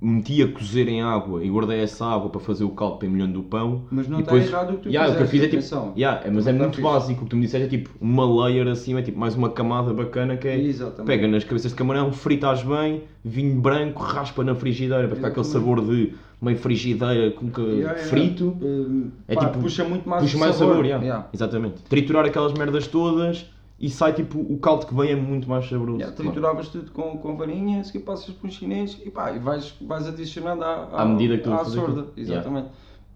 meti 0.00 0.42
a 0.42 0.48
cozer 0.48 0.88
em 0.88 1.00
água 1.02 1.42
e 1.42 1.48
guardei 1.48 1.80
essa 1.80 2.04
água 2.06 2.28
para 2.28 2.40
fazer 2.40 2.64
o 2.64 2.70
caldo 2.70 2.98
para 2.98 3.06
emulhando 3.08 3.40
o 3.40 3.42
pão. 3.42 3.82
Mas 3.90 4.06
não 4.08 4.18
e 4.18 4.22
está 4.22 4.32
depois, 4.32 4.50
errado 4.52 4.70
o 4.70 4.76
que 4.76 4.82
tu 4.82 4.88
Yeah, 4.90 5.12
o 5.12 5.16
que 5.16 5.22
eu 5.22 5.26
fiz 5.26 5.42
é 5.42 5.48
fizeste, 5.48 5.74
tipo, 5.74 5.92
yeah, 5.98 6.20
é, 6.26 6.30
mas 6.30 6.46
é 6.46 6.52
muito 6.52 6.64
está 6.66 6.76
fixe. 6.76 6.82
básico, 6.82 7.20
o 7.20 7.24
que 7.24 7.30
tu 7.30 7.36
me 7.36 7.42
disseste 7.42 7.66
é 7.66 7.78
tipo 7.78 7.90
uma 8.00 8.44
layer 8.46 8.68
acima, 8.68 8.98
é 9.00 9.02
tipo 9.02 9.18
mais 9.18 9.34
uma 9.34 9.48
camada 9.50 9.92
bacana 9.94 10.36
que 10.36 10.46
é 10.48 10.60
Exatamente. 10.60 11.06
pega 11.06 11.26
nas 11.26 11.44
cabeças 11.44 11.70
de 11.72 11.76
camarão, 11.76 12.12
fritas 12.12 12.62
bem, 12.62 13.02
vinho 13.24 13.60
branco, 13.60 14.02
raspa 14.02 14.44
na 14.44 14.54
frigideira 14.54 15.06
para 15.08 15.16
ficar 15.16 15.28
aquele 15.28 15.46
sabor 15.46 15.80
de 15.84 16.12
meio 16.42 16.58
frigideira 16.58 17.30
com 17.30 17.50
que 17.50 17.60
Yeah, 17.62 17.92
yeah. 17.92 17.98
frito. 18.10 18.48
Uh, 18.60 19.10
É 19.26 19.34
pá, 19.34 19.46
tipo- 19.46 19.60
puxa 19.60 19.82
muito 19.84 20.06
mais 20.08 20.22
Puxa 20.24 20.36
mais 20.38 20.54
sabor. 20.56 20.72
sabor, 20.74 20.84
yeah. 20.84 21.02
Yeah. 21.04 21.28
exatamente. 21.32 21.82
Triturar 21.88 22.26
aquelas 22.26 22.52
merdas 22.52 22.86
todas 22.86 23.46
e 23.78 23.90
sai 23.90 24.12
tipo 24.14 24.38
o 24.40 24.58
caldo 24.58 24.86
que 24.86 24.94
vem 24.94 25.10
é 25.10 25.16
muito 25.16 25.48
mais 25.48 25.68
saboroso. 25.68 25.98
Yeah, 25.98 26.16
trituravas 26.16 26.68
tudo 26.68 26.90
com, 26.92 27.18
com 27.18 27.36
varinha, 27.36 27.84
se 27.84 27.98
passas 27.98 28.34
para 28.34 28.48
um 28.48 28.50
chinês 28.50 29.00
e 29.04 29.10
pá, 29.10 29.32
e 29.32 29.38
vais, 29.38 29.74
vais 29.82 30.06
adicionando 30.08 30.64
à, 30.64 31.02
À 31.02 31.04
medida 31.04 31.36
que 31.36 31.44
tu 31.44 31.52
à 31.52 31.64
sorda. 31.64 32.00
aquilo. 32.02 32.12
Exatamente. 32.16 32.68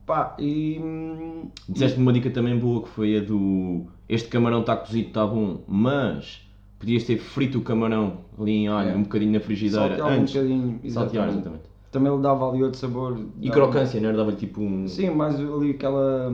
Pá, 0.04 0.34
e 0.38 0.78
hum, 0.82 1.48
Disseste-me 1.68 2.02
uma 2.02 2.12
dica 2.12 2.30
também 2.30 2.58
boa 2.58 2.82
que 2.82 2.88
foi 2.88 3.16
a 3.16 3.20
do 3.20 3.86
este 4.08 4.28
camarão 4.28 4.60
está 4.60 4.76
cozido, 4.76 5.08
está 5.08 5.26
bom, 5.26 5.62
mas 5.68 6.42
podias 6.78 7.04
ter 7.04 7.16
frito 7.18 7.58
o 7.58 7.62
camarão 7.62 8.18
ali 8.38 8.52
em 8.52 8.68
alho, 8.68 8.80
Yeah. 8.86 8.98
um 8.98 9.02
bocadinho 9.04 9.32
na 9.32 9.40
frigideira 9.40 9.86
salteava 9.88 10.10
um 10.10 10.20
antes. 10.20 10.34
bocadinho. 10.34 10.80
Saltear, 10.90 11.28
exatamente. 11.28 11.69
Também 11.90 12.14
lhe 12.14 12.22
dava 12.22 12.48
ali 12.48 12.62
outro 12.62 12.78
sabor. 12.78 13.18
E 13.40 13.50
crocância, 13.50 14.00
não 14.00 14.08
era? 14.08 14.18
Dava-lhe 14.18 14.36
tipo 14.36 14.60
um. 14.60 14.86
Sim, 14.86 15.10
mais 15.10 15.34
ali 15.34 15.70
aquela. 15.70 16.32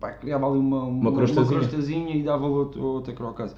Pá, 0.00 0.12
criava 0.12 0.48
ali 0.48 0.58
uma, 0.58 0.84
uma, 0.84 1.12
crostazinha. 1.12 1.58
crostazinha 1.60 2.16
e 2.16 2.22
dava 2.22 2.46
outro, 2.46 2.82
outra 2.82 3.12
crocância. 3.12 3.56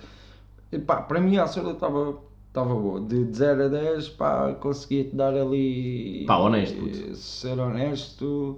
E 0.72 0.78
pá, 0.78 1.02
para 1.02 1.20
mim 1.20 1.36
a 1.36 1.46
sorda 1.46 1.70
estava 1.70 2.18
estava 2.50 2.74
boa. 2.74 3.00
De, 3.00 3.24
de 3.24 3.36
0 3.36 3.64
a 3.64 3.68
10, 3.68 4.08
pá, 4.10 4.52
conseguia-te 4.54 5.14
dar 5.14 5.34
ali. 5.34 6.24
Pá, 6.26 6.38
honesto, 6.38 6.76
eh, 6.76 6.80
puto. 6.80 7.14
Ser 7.14 7.58
honesto. 7.58 8.56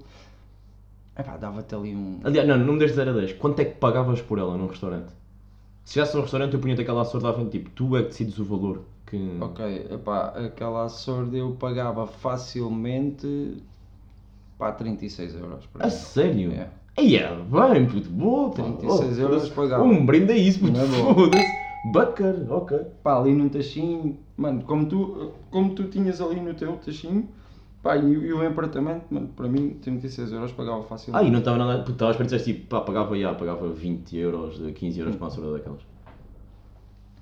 Epá, 1.18 1.36
dava-te 1.36 1.74
ali 1.74 1.94
um. 1.94 2.20
Aliás, 2.24 2.48
não, 2.48 2.56
não 2.56 2.72
me 2.74 2.78
deste 2.78 2.96
0 2.96 3.10
a 3.10 3.12
10. 3.12 3.34
Quanto 3.34 3.60
é 3.60 3.66
que 3.66 3.74
pagavas 3.74 4.20
por 4.22 4.38
ela 4.38 4.56
num 4.56 4.66
restaurante? 4.66 5.12
Se 5.84 5.98
estivesse 5.98 6.16
num 6.16 6.22
restaurante, 6.22 6.54
eu 6.54 6.60
punha-te 6.60 6.80
aquela 6.80 7.04
sorda 7.04 7.30
à 7.30 7.34
frente, 7.34 7.50
tipo, 7.50 7.70
tu 7.70 7.96
é 7.96 8.02
que 8.02 8.08
decides 8.08 8.38
o 8.38 8.44
valor. 8.44 8.82
Que... 9.12 9.36
Ok, 9.42 9.88
epá, 9.90 10.28
aquela 10.28 10.88
sorda 10.88 11.36
eu 11.36 11.50
pagava 11.52 12.06
facilmente. 12.06 13.62
pá, 14.58 14.72
36 14.72 15.34
euros. 15.34 15.68
A 15.78 15.86
exemplo. 15.86 15.90
sério? 15.90 16.52
É. 16.52 16.70
Aí 16.96 17.16
é 17.16 17.28
bem, 17.36 17.86
puto, 17.86 18.08
boa, 18.08 18.48
pá. 18.48 18.62
36 18.62 19.18
Oh, 19.18 19.20
euros 19.20 19.48
pagava. 19.50 19.84
Um 19.84 20.06
brinde 20.06 20.32
a 20.32 20.36
isso, 20.36 20.60
puto, 20.60 20.72
boa. 20.72 21.14
foda-se. 21.14 21.62
Bacana, 21.92 22.46
ok. 22.54 22.78
Pá, 23.02 23.18
ali 23.18 23.34
num 23.34 23.50
tachinho, 23.50 24.18
mano, 24.34 24.62
como 24.62 24.86
tu, 24.86 25.32
como 25.50 25.74
tu 25.74 25.84
tinhas 25.88 26.18
ali 26.22 26.40
no 26.40 26.54
teu 26.54 26.74
tachinho, 26.78 27.28
pá, 27.82 27.98
e, 27.98 28.12
e 28.14 28.32
o 28.32 28.46
apartamento, 28.46 29.04
mano, 29.10 29.28
para 29.36 29.46
mim, 29.46 29.76
36 29.82 30.32
euros 30.32 30.52
pagava 30.52 30.82
facilmente. 30.84 31.22
Ah, 31.22 31.28
e 31.28 31.30
não 31.30 31.40
estava 31.40 31.58
nada. 31.58 31.80
Puto, 31.80 31.92
estava 31.92 32.12
a 32.12 32.22
disseste, 32.22 32.54
tipo, 32.54 32.66
pá, 32.68 32.80
pagava, 32.80 33.18
já, 33.18 33.34
pagava 33.34 33.68
20 33.68 34.16
euros, 34.16 34.58
15 34.74 34.98
euros 35.00 35.16
para 35.16 35.26
uma 35.26 35.30
sorda 35.30 35.52
daquelas. 35.52 35.91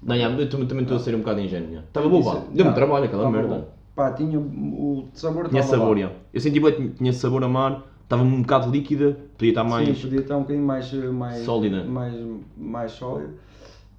Não, 0.03 0.17
já, 0.17 0.31
eu 0.31 0.49
também 0.49 0.83
estou 0.83 0.97
a 0.97 1.01
ser 1.01 1.15
um 1.15 1.19
bocado 1.19 1.41
ingênuo. 1.41 1.79
Estava 1.81 2.09
pá. 2.23 2.43
Deu-me 2.53 2.73
trabalho 2.75 3.05
aquela 3.05 3.25
tava 3.25 3.37
merda. 3.37 3.55
bom. 3.55 3.69
Pá, 3.95 4.13
tinha 4.13 4.39
o 4.39 5.09
sabor 5.13 5.49
Tinha 5.49 5.63
tava 5.63 5.77
sabor, 5.77 5.99
já. 5.99 6.11
Eu 6.33 6.41
senti 6.41 6.59
bué, 6.61 6.73
tinha 6.73 7.13
sabor 7.13 7.45
a 7.45 7.49
mar, 7.49 7.87
estava 8.03 8.23
um 8.23 8.41
bocado 8.41 8.71
líquida, 8.71 9.17
podia 9.37 9.51
estar 9.51 9.65
mais. 9.65 9.89
Sim, 9.89 10.03
podia 10.03 10.21
estar 10.21 10.37
um 10.37 10.41
bocadinho 10.41 10.67
mais, 10.67 10.93
mais 10.93 11.45
Sólida. 11.45 11.85
Mais, 11.85 12.15
mais 12.57 12.93
sólida. 12.93 13.31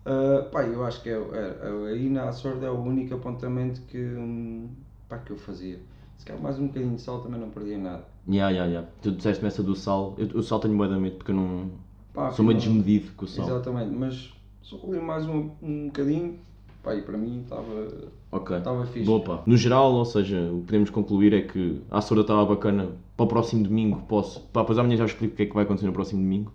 Ah, 0.05 0.47
pá, 0.51 0.63
eu 0.63 0.83
acho 0.83 1.03
que 1.03 1.09
é, 1.09 1.13
é- 1.13 1.57
é- 1.61 1.91
aí 1.93 2.09
na 2.09 2.29
Açorda 2.29 2.65
é 2.65 2.69
o 2.71 2.79
único 2.81 3.13
apontamento 3.13 3.81
que, 3.81 3.99
hum, 3.99 4.69
pá, 5.07 5.19
que 5.19 5.31
eu 5.31 5.37
fazia. 5.37 5.79
Se 6.17 6.25
calhar 6.25 6.41
mais 6.41 6.57
um 6.57 6.67
bocadinho 6.67 6.95
de 6.95 7.01
sal 7.01 7.19
também 7.21 7.39
não 7.39 7.49
perdia 7.49 7.77
nada. 7.77 8.03
Ya, 8.27 8.49
ya, 8.49 8.65
ya. 8.65 8.83
Tu 9.01 9.11
disseste-me 9.11 9.47
essa 9.47 9.61
do 9.63 9.75
sal. 9.75 10.15
Eu, 10.17 10.39
o 10.39 10.43
sal 10.43 10.59
tenho 10.59 10.75
bué 10.77 10.87
de 10.87 10.95
medo 10.95 11.17
porque 11.17 11.31
eu 11.31 11.35
não. 11.35 11.69
Pá, 12.13 12.31
Sou 12.31 12.43
meio 12.45 12.57
afinal- 12.57 12.75
desmedido 12.81 13.11
com 13.15 13.25
o 13.25 13.27
sal. 13.27 13.45
Exatamente, 13.45 13.91
mas 13.95 14.33
só 14.61 14.77
ali 14.87 14.99
mais 14.99 15.25
um, 15.27 15.49
um 15.61 15.85
bocadinho, 15.87 16.39
pá, 16.83 16.95
e 16.95 17.01
para 17.01 17.17
mim 17.17 17.41
estava 17.43 17.87
Ok. 18.31 18.57
estava 18.57 18.85
fixe. 18.85 19.05
Boa, 19.05 19.21
pá. 19.21 19.43
No 19.45 19.57
geral, 19.57 19.91
ou 19.93 20.05
seja, 20.05 20.39
o 20.51 20.59
que 20.61 20.65
podemos 20.67 20.89
concluir 20.89 21.33
é 21.33 21.41
que 21.41 21.81
a 21.89 21.97
Açorda 21.97 22.21
estava 22.21 22.45
bacana. 22.45 22.89
Para 23.17 23.25
o 23.25 23.27
próximo 23.27 23.63
domingo 23.63 24.01
posso. 24.07 24.39
Pá, 24.53 24.61
depois 24.61 24.77
amanhã 24.79 24.97
já 24.97 25.05
explico 25.05 25.33
o 25.33 25.37
que 25.37 25.43
é 25.43 25.45
que 25.47 25.53
vai 25.53 25.63
acontecer 25.63 25.87
no 25.87 25.93
próximo 25.93 26.21
domingo. 26.21 26.51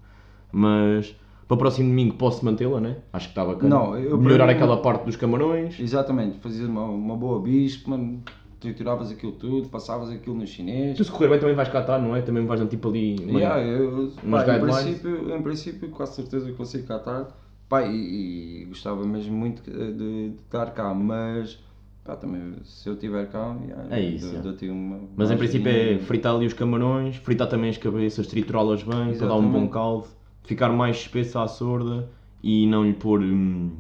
Mas 0.51 1.15
para 1.47 1.55
o 1.55 1.59
próximo 1.59 1.89
domingo 1.89 2.15
posso 2.15 2.45
mantê-la, 2.45 2.81
né? 2.81 2.97
Acho 3.13 3.27
que 3.27 3.33
está 3.33 3.45
bacana. 3.45 3.69
Não, 3.75 3.97
eu- 3.99 4.17
Melhorar 4.19 4.47
mim- 4.47 4.53
aquela 4.55 4.79
parte 4.79 5.05
dos 5.05 5.17
camarões. 5.17 5.79
Exatamente, 5.79 6.39
fazias 6.39 6.69
uma, 6.69 6.83
uma 6.85 7.17
boa 7.17 7.41
bispo, 7.41 7.91
mano, 7.91 8.23
trituravas 8.59 9.11
aquilo 9.13 9.33
tudo, 9.33 9.69
passavas 9.69 10.11
aquilo 10.11 10.35
no 10.35 10.47
chinês. 10.47 10.97
Tu 10.97 11.05
se 11.05 11.11
correr 11.13 11.29
bem 11.29 11.39
também 11.39 11.55
vais 11.55 11.69
catar, 11.69 12.01
não 12.01 12.17
é? 12.17 12.23
Também 12.23 12.45
vais 12.47 12.61
tipo 12.69 12.89
ali. 12.89 13.17
meio- 13.21 13.39
Yeah, 13.39 13.63
eu, 13.63 14.13
pá, 14.31 14.57
em, 14.57 14.61
princípio, 14.61 15.37
em 15.37 15.43
princípio, 15.43 15.91
quase 15.91 16.15
certeza 16.17 16.47
que 16.47 16.55
consigo 16.57 16.87
catar. 16.89 17.29
Pá, 17.69 17.83
e, 17.83 18.63
e 18.63 18.65
gostava 18.67 19.05
mesmo 19.05 19.37
muito 19.37 19.63
de, 19.63 19.93
de 19.93 20.35
estar 20.43 20.71
cá, 20.73 20.95
mas 20.95 21.59
pá, 22.05 22.15
também 22.15 22.57
se 22.65 22.89
eu 22.89 22.95
estiver 22.95 23.29
cá, 23.29 23.57
yeah, 23.67 23.97
É 23.97 24.01
isso, 24.01 24.41
dou- 24.41 24.53
yeah. 24.53 24.73
uma. 24.73 25.01
Mas 25.17 25.31
em 25.31 25.37
princípio 25.37 25.69
é 25.69 25.99
fritar 25.99 26.35
ali 26.35 26.47
os 26.47 26.53
camarões, 26.53 27.17
fritar 27.17 27.49
também 27.49 27.71
as 27.71 27.79
cabeças, 27.79 28.27
triturá-las 28.29 28.83
bem, 28.83 29.17
para 29.17 29.27
dar 29.27 29.37
um 29.37 29.51
bom 29.51 29.69
caldo, 29.69 30.07
ficar 30.45 30.69
mais 30.71 30.97
espessa 30.97 31.43
à 31.43 31.49
sorda 31.49 32.09
e 32.43 32.67
não 32.67 32.85
lhe 32.85 32.95
pôr 32.95 33.21
hum, 33.21 33.73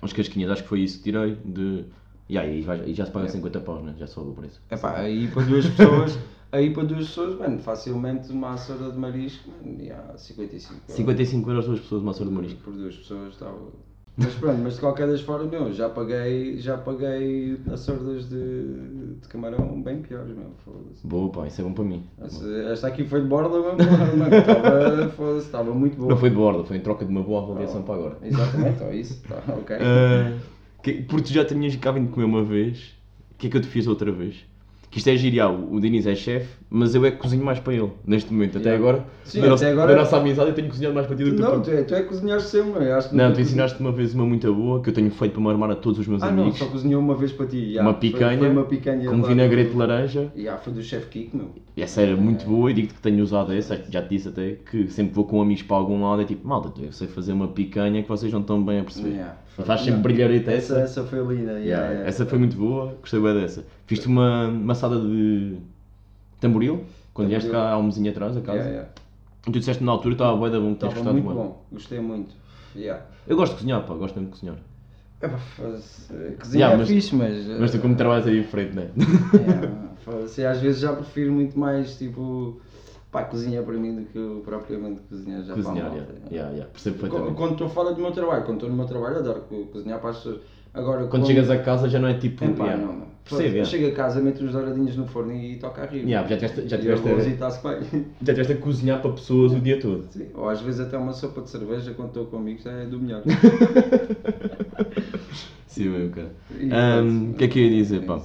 as 0.00 0.12
casquinhas. 0.12 0.50
Acho 0.50 0.62
que 0.64 0.68
foi 0.68 0.80
isso 0.80 0.98
que 0.98 1.04
tirei. 1.04 1.36
De... 1.44 1.84
E 2.28 2.38
aí 2.38 2.64
e 2.86 2.94
já 2.94 3.04
se 3.06 3.12
paga 3.12 3.28
50 3.28 3.60
paus, 3.60 3.84
né? 3.84 3.94
já 3.98 4.06
sobe 4.06 4.30
o 4.30 4.34
preço. 4.34 4.60
Epá, 4.70 4.96
aí 4.98 5.28
para 5.28 5.42
duas 5.42 5.66
pessoas, 5.68 6.18
aí 6.52 6.70
para 6.72 6.84
duas 6.84 7.06
pessoas, 7.08 7.38
mano, 7.38 7.58
facilmente 7.58 8.30
uma 8.30 8.52
açora 8.52 8.90
de 8.92 8.98
marisco, 8.98 9.50
mano, 9.50 9.80
yeah, 9.80 10.16
55 10.16 10.74
euros. 10.82 10.94
55 10.96 11.50
euros 11.50 11.66
duas 11.66 11.80
pessoas, 11.80 12.02
uma 12.02 12.12
sorda 12.12 12.30
de 12.30 12.36
marisco. 12.36 12.60
Por 12.62 12.74
duas 12.74 12.94
pessoas 12.96 13.32
estava. 13.32 13.58
Mas 14.14 14.34
pronto, 14.34 14.58
mas 14.62 14.74
de 14.74 14.80
qualquer 14.80 15.06
das 15.08 15.22
formas, 15.22 15.50
meu, 15.50 15.72
já 15.72 15.88
paguei, 15.88 16.58
já 16.58 16.76
paguei 16.76 17.58
açordas 17.72 18.28
de, 18.28 19.14
de 19.22 19.26
camarão 19.28 19.80
bem 19.80 20.02
piores, 20.02 20.36
meu, 20.36 20.50
foda-se. 20.62 21.06
Boa, 21.06 21.30
pá, 21.32 21.46
isso 21.46 21.62
é 21.62 21.64
bom 21.64 21.72
para 21.72 21.84
mim. 21.84 22.04
Essa, 22.20 22.46
esta 22.70 22.88
aqui 22.88 23.04
foi 23.04 23.22
de 23.22 23.26
borda, 23.28 23.58
mas, 23.58 23.86
mano, 24.18 24.36
estava, 24.36 25.08
foda-se, 25.16 25.46
estava 25.46 25.72
muito 25.74 25.96
boa. 25.96 26.10
Não 26.10 26.16
foi 26.18 26.28
de 26.28 26.36
borda, 26.36 26.62
foi 26.64 26.76
em 26.76 26.80
troca 26.80 27.06
de 27.06 27.10
uma 27.10 27.22
boa 27.22 27.42
avaliação 27.42 27.82
para 27.84 27.94
agora. 27.94 28.18
Exatamente, 28.22 28.82
ó, 28.82 28.92
isso, 28.92 29.22
tá, 29.26 29.42
ok. 29.48 29.76
Ah, 29.80 30.38
que- 30.82 31.02
porque 31.04 31.24
tu 31.28 31.32
já 31.32 31.44
tinhas 31.46 31.74
cá 31.76 31.90
vindo 31.92 32.10
comer 32.10 32.26
uma 32.26 32.44
vez, 32.44 32.94
o 33.30 33.34
que 33.38 33.46
é 33.46 33.50
que 33.50 33.56
eu 33.56 33.62
te 33.62 33.66
fiz 33.68 33.86
outra 33.86 34.12
vez? 34.12 34.44
Que 34.92 34.98
isto 34.98 35.08
é 35.08 35.16
giriar, 35.16 35.50
o 35.50 35.80
Diniz 35.80 36.06
é 36.06 36.14
chefe, 36.14 36.50
mas 36.68 36.94
eu 36.94 37.02
é 37.06 37.10
que 37.10 37.16
cozinho 37.16 37.42
mais 37.42 37.58
para 37.58 37.72
ele, 37.72 37.90
neste 38.06 38.30
momento. 38.30 38.58
Até 38.58 38.72
Yeah. 38.72 38.90
agora, 38.90 39.06
Sim, 39.24 39.40
da, 39.40 39.48
nossa, 39.48 39.66
agora- 39.70 39.94
da 39.94 39.98
nossa 40.00 40.16
amizade, 40.18 40.50
eu 40.50 40.54
tenho 40.54 40.68
cozinhado 40.68 40.94
mais 40.94 41.06
para 41.06 41.16
ti 41.16 41.24
do 41.24 41.30
que 41.30 41.36
tu 41.36 41.42
não, 41.42 41.62
tu 41.62 41.70
é, 41.70 41.82
tu 41.82 41.94
é 41.94 42.02
que 42.02 42.08
cozinhaste 42.08 42.50
sempre, 42.50 42.84
eu 42.84 42.94
acho 42.94 43.08
que 43.08 43.16
Não, 43.16 43.32
tu 43.32 43.40
ensinaste 43.40 43.80
uma 43.80 43.90
vez 43.90 44.12
uma 44.14 44.26
muito 44.26 44.52
boa 44.52 44.82
que 44.82 44.90
eu 44.90 44.92
tenho 44.92 45.10
feito 45.10 45.32
para 45.32 45.40
me 45.42 45.48
armar 45.48 45.70
a 45.70 45.76
todos 45.76 45.98
os 46.00 46.06
meus 46.06 46.22
Ah, 46.22 46.30
não, 46.30 46.42
amigos. 46.42 46.58
só 46.58 46.66
cozinhou 46.66 47.00
uma 47.00 47.14
vez 47.14 47.32
para 47.32 47.46
ti. 47.46 47.72
já. 47.72 47.80
uma 47.80 47.92
Foi- 47.92 48.00
picanha, 48.00 48.38
Foi, 48.38 48.50
uma 48.50 48.64
picanha 48.64 49.08
com 49.10 49.22
vinagrete 49.22 49.70
de 49.70 49.76
laranja. 49.78 50.30
Já, 50.36 50.58
foi 50.58 50.72
do 50.74 50.82
chefe 50.82 51.06
Kiko, 51.06 51.36
meu. 51.38 51.46
E 51.74 51.80
essa 51.80 52.02
era 52.02 52.14
muito 52.14 52.44
boa 52.44 52.70
e 52.70 52.74
digo-te 52.74 52.92
que 52.92 53.00
tenho 53.00 53.22
usado 53.24 53.50
essa, 53.54 53.82
já 53.88 54.02
te 54.02 54.10
disse 54.10 54.28
até, 54.28 54.58
que 54.70 54.88
sempre 54.88 55.14
vou 55.14 55.24
com 55.24 55.40
amigos 55.40 55.62
para 55.62 55.76
algum 55.78 56.02
lado 56.02 56.20
é 56.20 56.26
tipo, 56.26 56.46
malta, 56.46 56.70
eu 56.82 56.92
sei 56.92 57.08
fazer 57.08 57.32
uma 57.32 57.48
picanha 57.48 58.02
que 58.02 58.08
vocês 58.10 58.30
não 58.30 58.40
estão 58.42 58.62
bem 58.62 58.80
a 58.80 58.84
perceber. 58.84 59.08
Yeah. 59.08 59.36
Faz 59.56 59.80
sempre 59.80 59.94
Não, 59.96 60.02
brilhareta 60.02 60.50
Essa, 60.50 60.74
essa. 60.80 61.00
essa 61.00 61.04
foi 61.04 61.18
linda. 61.20 61.52
yeah, 61.52 61.64
Yeah, 61.64 61.88
yeah. 61.90 62.08
Essa 62.08 62.24
foi 62.26 62.38
muito 62.38 62.56
boa, 62.56 62.96
gostei 63.00 63.20
bem 63.20 63.34
dessa. 63.34 63.64
Fiz-te 63.86 64.06
uma 64.06 64.48
maçada 64.48 64.98
de 64.98 65.56
tamboril, 66.40 66.84
quando 67.12 67.28
vieste 67.28 67.50
cá 67.50 67.72
há 67.72 67.78
um 67.78 67.82
mesinho 67.84 68.10
atrás, 68.10 68.36
a 68.36 68.40
casa. 68.40 68.88
E 69.46 69.50
tu 69.50 69.58
disseste 69.58 69.82
na 69.84 69.92
altura, 69.92 70.14
estava 70.14 70.36
bué 70.36 70.48
da 70.50 70.58
bom, 70.60 70.74
tinhas 70.74 70.94
gostado 70.94 71.12
muito 71.14 71.34
bom, 71.34 71.64
gostei 71.70 72.00
muito. 72.00 72.34
Eu 73.26 73.36
gosto 73.36 73.52
de 73.52 73.58
cozinhar, 73.58 73.82
pá, 73.84 73.94
gosto 73.94 74.14
mesmo 74.14 74.32
de 74.32 74.38
cozinhar. 74.40 74.56
Foda-se, 75.56 76.12
Cozinhar 76.40 76.70
Yeah, 76.70 76.74
é 76.74 76.76
mas- 76.78 76.88
fixe, 76.88 77.14
mas. 77.14 77.46
Mas 77.60 77.70
tu 77.70 77.78
como 77.78 77.94
trabalhas 77.94 78.26
é 78.26 78.30
diferente, 78.32 78.74
não 78.74 78.82
é? 78.82 78.88
Foda-se, 80.04 80.44
às 80.44 80.60
vezes 80.60 80.80
já 80.80 80.92
prefiro 80.94 81.30
muito 81.32 81.56
mais 81.58 81.96
tipo. 81.96 82.60
Pá, 83.12 83.24
cozinhar 83.24 83.62
para 83.62 83.74
mim 83.74 83.94
do 83.94 84.04
que 84.06 84.16
eu 84.18 84.40
propriamente 84.42 85.02
cozinhar 85.02 85.42
já 85.44 85.52
Cozinhar, 85.52 85.90
para 85.90 85.98
a 86.00 86.04
malta. 86.04 86.14
yeah, 86.30 86.50
yeah, 86.50 86.70
percebo 86.72 86.96
Quando 86.96 87.10
perfeitamente. 87.10 87.36
quando 87.36 87.52
estou 87.52 87.68
fora 87.68 87.94
do 87.94 88.00
meu 88.00 88.10
trabalho, 88.10 88.42
quando 88.44 88.54
estou 88.56 88.70
no 88.70 88.76
meu 88.76 88.86
trabalho, 88.86 89.18
adoro 89.18 89.42
co- 89.42 89.66
cozinhar 89.66 90.00
para 90.00 90.10
as 90.10 90.16
pessoas. 90.16 90.40
Agora, 90.72 91.06
Quando 91.08 91.26
chegas 91.26 91.50
a 91.50 91.58
casa 91.58 91.86
já 91.90 91.98
não 91.98 92.08
é 92.08 92.14
tipo. 92.14 92.42
Epá, 92.42 92.64
yeah, 92.64 92.82
não, 92.82 92.94
não. 92.94 93.06
Percebo, 93.22 93.42
Eu 93.48 93.52
yeah. 93.52 93.70
chego 93.70 93.88
a 93.88 93.92
casa, 93.92 94.20
meto 94.22 94.42
uns 94.42 94.52
douradinhos 94.52 94.96
no 94.96 95.06
forno 95.06 95.32
e 95.34 95.56
toca 95.58 95.82
a 95.82 95.86
rir. 95.86 96.08
Yeah, 96.08 96.26
já 96.26 96.36
tiveste, 96.36 96.66
já 96.68 96.78
tiveste, 96.78 97.06
a, 97.06 97.18
já 98.24 98.32
tiveste 98.32 98.52
a 98.54 98.56
cozinhar 98.56 99.02
para 99.02 99.12
pessoas 99.12 99.52
o 99.52 99.60
dia 99.60 99.78
todo. 99.78 100.06
Sim, 100.10 100.28
Ou 100.34 100.48
às 100.48 100.62
vezes 100.62 100.80
até 100.80 100.96
uma 100.96 101.12
sopa 101.12 101.42
de 101.42 101.50
cerveja 101.50 101.92
quando 101.92 102.08
estou 102.08 102.24
com 102.24 102.38
amigos 102.38 102.64
é 102.64 102.86
do 102.86 102.98
melhor. 102.98 103.22
Sim, 105.66 105.88
mesmo, 105.90 106.10
cara. 106.14 106.30
O 107.30 107.34
que 107.34 107.44
é 107.44 107.48
que 107.48 107.58
eu 107.58 107.64
ia 107.64 107.70
dizer, 107.70 108.02
é 108.02 108.06
pá? 108.06 108.20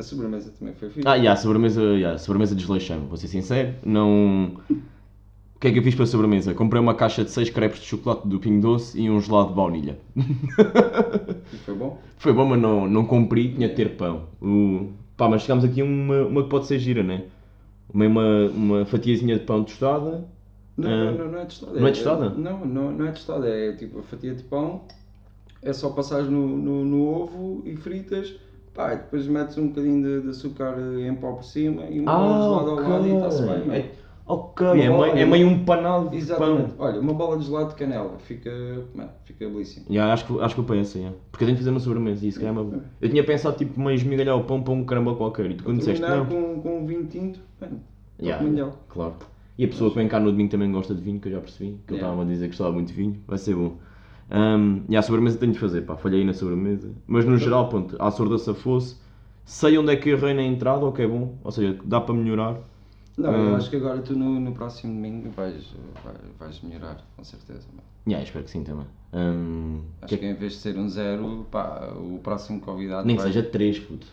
A 0.00 0.02
sobremesa 0.02 0.50
também 0.58 0.72
foi 0.74 0.88
fixe. 0.88 1.06
Ah, 1.06 1.14
yeah, 1.14 1.38
sobremesa, 1.38 1.82
yeah, 1.82 2.16
sobremesa 2.18 2.54
desleixei-me, 2.54 3.06
vou 3.06 3.18
ser 3.18 3.28
sincero. 3.28 3.74
Não. 3.84 4.54
O 4.70 5.60
que 5.60 5.68
é 5.68 5.72
que 5.72 5.78
eu 5.78 5.82
fiz 5.82 5.94
para 5.94 6.04
a 6.04 6.06
sobremesa? 6.06 6.54
Comprei 6.54 6.80
uma 6.80 6.94
caixa 6.94 7.22
de 7.22 7.30
6 7.30 7.50
crepes 7.50 7.80
de 7.80 7.86
chocolate 7.86 8.26
do 8.26 8.40
Pingo 8.40 8.62
Doce 8.62 8.98
e 8.98 9.10
um 9.10 9.20
gelado 9.20 9.50
de 9.50 9.54
baunilha. 9.56 9.98
E 11.52 11.56
foi 11.58 11.74
bom? 11.74 11.98
Foi 12.16 12.32
bom, 12.32 12.46
mas 12.46 12.58
não, 12.58 12.88
não 12.88 13.04
cumpri, 13.04 13.52
tinha 13.52 13.68
de 13.68 13.74
ter 13.74 13.96
pão. 13.96 14.24
O... 14.40 14.88
Pá, 15.18 15.28
mas 15.28 15.42
chegámos 15.42 15.64
aqui 15.64 15.82
a 15.82 15.84
uma, 15.84 16.22
uma 16.22 16.42
que 16.44 16.48
pode 16.48 16.66
ser 16.66 16.78
gira, 16.78 17.02
né? 17.02 17.24
Uma, 17.92 18.06
uma, 18.06 18.46
uma 18.48 18.84
fatiazinha 18.86 19.38
de 19.38 19.44
pão 19.44 19.62
tostada. 19.64 20.26
Não, 20.78 20.88
Ah, 20.90 21.10
não, 21.12 21.18
não, 21.18 21.32
não 21.32 21.38
é 21.40 21.44
tostada. 21.44 21.78
não 21.78 21.86
é 21.86 21.92
tostada? 21.92 22.30
Não, 22.30 22.64
não, 22.64 22.92
não 22.92 23.06
é 23.06 23.12
tostada. 23.12 23.48
É 23.48 23.72
tipo 23.74 23.98
a 23.98 24.02
fatia 24.02 24.34
de 24.34 24.42
pão, 24.44 24.82
é 25.62 25.74
só 25.74 25.90
passares 25.90 26.28
no, 26.30 26.56
no, 26.56 26.84
no 26.86 27.06
ovo 27.06 27.62
e 27.66 27.76
fritas. 27.76 28.34
Pá, 28.74 28.94
e 28.94 28.96
depois 28.98 29.26
metes 29.26 29.58
um 29.58 29.68
bocadinho 29.68 30.02
de, 30.02 30.22
de 30.22 30.28
açúcar 30.30 30.76
em 30.78 31.14
pó 31.16 31.32
por 31.32 31.44
cima 31.44 31.82
e 31.84 32.00
um 32.00 32.04
de 32.04 32.10
gelado 32.10 32.70
ao 32.70 32.76
lado 32.76 33.06
e 33.06 33.14
está-se 33.16 33.42
bem. 33.42 33.76
É, 33.76 33.90
ok, 34.24 34.66
é, 34.66 34.88
bola, 34.88 35.06
meio, 35.06 35.18
é 35.18 35.26
meio 35.26 35.48
um 35.48 35.64
panado 35.64 36.08
de 36.10 36.18
Exatamente. 36.18 36.74
pão. 36.74 36.86
Olha, 36.86 37.00
uma 37.00 37.12
bola 37.12 37.36
de 37.36 37.46
gelado 37.46 37.70
de 37.70 37.74
canela, 37.74 38.16
fica, 38.20 38.50
mano, 38.94 39.10
fica 39.24 39.48
belíssimo. 39.48 39.86
Yeah, 39.90 40.12
acho, 40.12 40.24
que, 40.24 40.40
acho 40.40 40.54
que 40.54 40.60
eu 40.60 40.64
penso, 40.64 40.98
yeah. 40.98 41.16
porque 41.32 41.44
eu 41.44 41.46
tenho 41.46 41.56
que 41.56 41.64
fazer 41.64 41.70
uma 41.70 41.80
sobremesa 41.80 42.24
e 42.24 42.28
isso 42.28 42.44
é 42.44 42.50
uma... 42.50 42.82
Eu 43.00 43.10
tinha 43.10 43.24
pensado 43.24 43.56
tipo 43.56 43.80
meio 43.80 43.96
esmigalhar 43.96 44.36
o 44.36 44.44
pão 44.44 44.62
para 44.62 44.72
um 44.72 44.84
caramba 44.84 45.16
qualquer 45.16 45.50
e 45.50 45.54
tu 45.54 45.64
quando 45.64 45.78
disseste 45.78 46.00
não. 46.00 46.24
com, 46.26 46.60
com 46.60 46.78
um 46.78 46.86
vinho 46.86 47.06
tinto, 47.06 47.40
mano, 47.60 47.80
Yeah, 48.22 48.44
mundial. 48.46 48.72
Claro. 48.88 49.14
E 49.58 49.64
a 49.64 49.68
pessoa 49.68 49.90
que 49.90 49.96
vem 49.96 50.06
cá 50.06 50.20
no 50.20 50.30
domingo 50.30 50.50
também 50.50 50.70
gosta 50.70 50.94
de 50.94 51.02
vinho, 51.02 51.18
que 51.18 51.28
eu 51.28 51.32
já 51.32 51.40
percebi, 51.40 51.70
que 51.86 51.92
ele 51.92 52.00
Yeah. 52.00 52.06
estava 52.08 52.22
a 52.22 52.24
dizer 52.24 52.44
que 52.44 52.50
gostava 52.50 52.72
muito 52.72 52.88
de 52.88 52.94
vinho, 52.94 53.20
vai 53.26 53.36
ser 53.38 53.56
bom. 53.56 53.78
Um, 54.32 54.82
e 54.88 54.96
a 54.96 55.02
sobremesa 55.02 55.38
tenho 55.38 55.52
de 55.52 55.58
fazer, 55.58 55.82
pá, 55.82 55.96
falhei 55.96 56.24
na 56.24 56.32
sobremesa. 56.32 56.90
Mas 57.06 57.24
no 57.24 57.36
geral, 57.36 57.68
ponto, 57.68 57.96
a 57.98 58.10
sorda 58.10 58.38
se 58.38 58.52
fosse, 58.54 58.96
sei 59.44 59.76
onde 59.76 59.92
é 59.92 59.96
que 59.96 60.10
errei 60.10 60.34
na 60.34 60.42
entrada, 60.42 60.84
o 60.84 60.92
que 60.92 61.02
é 61.02 61.06
bom, 61.06 61.36
ou 61.42 61.50
seja, 61.50 61.76
dá 61.84 62.00
para 62.00 62.14
melhorar. 62.14 62.56
Não, 63.18 63.32
eu 63.34 63.52
Hum. 63.52 63.56
acho 63.56 63.68
que 63.68 63.76
agora 63.76 64.00
tu 64.00 64.14
no, 64.16 64.38
no 64.40 64.52
próximo 64.52 64.94
domingo 64.94 65.30
vais, 65.30 65.74
vai- 66.04 66.14
vais 66.38 66.60
melhorar, 66.62 67.04
com 67.16 67.24
certeza. 67.24 67.66
Yeah, 68.06 68.24
espero 68.24 68.44
que 68.44 68.50
sim 68.50 68.62
também. 68.62 68.86
Hum, 69.12 69.82
Acho 70.00 70.16
que 70.16 70.24
em 70.24 70.34
vez 70.34 70.52
de 70.52 70.58
ser 70.58 70.78
um 70.78 70.88
zero, 70.88 71.46
pá, 71.50 71.92
o 71.96 72.18
próximo 72.22 72.60
convidado 72.60 73.06
Nem 73.06 73.16
que 73.16 73.22
vai... 73.22 73.32
seja 73.32 73.44
3, 73.46 73.78
puto. 73.80 74.06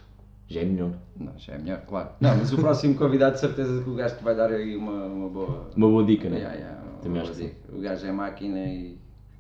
Já 0.49 0.62
é 0.62 0.65
melhor. 0.65 0.91
Não, 1.17 1.32
já 1.38 1.53
é 1.53 1.58
melhor, 1.58 1.82
claro. 1.88 2.10
Não, 2.19 2.36
mas 2.36 2.51
o 2.51 2.58
próximo 2.58 2.95
convidado 2.95 3.36
de 3.36 3.39
certeza 3.41 3.84
que 3.84 3.89
o 3.89 3.95
gajo 3.95 4.17
te 4.17 4.23
vai 4.23 4.36
dar 4.36 4.49
aí 4.51 4.75
uma, 4.75 5.06
uma 5.06 5.30
boa... 5.30 5.69
Uma 5.75 5.88
boa 5.89 6.03
dica, 6.03 6.30
né? 6.30 6.38
Yeah, 6.38 6.56
yeah, 6.58 6.82
Também 7.01 7.21
acho 7.21 7.32
que 7.34 7.41
dica. 7.43 7.56
O 7.71 7.80
gajo 7.80 8.06
é 8.08 8.12
máquina 8.12 8.60
e... 8.60 8.97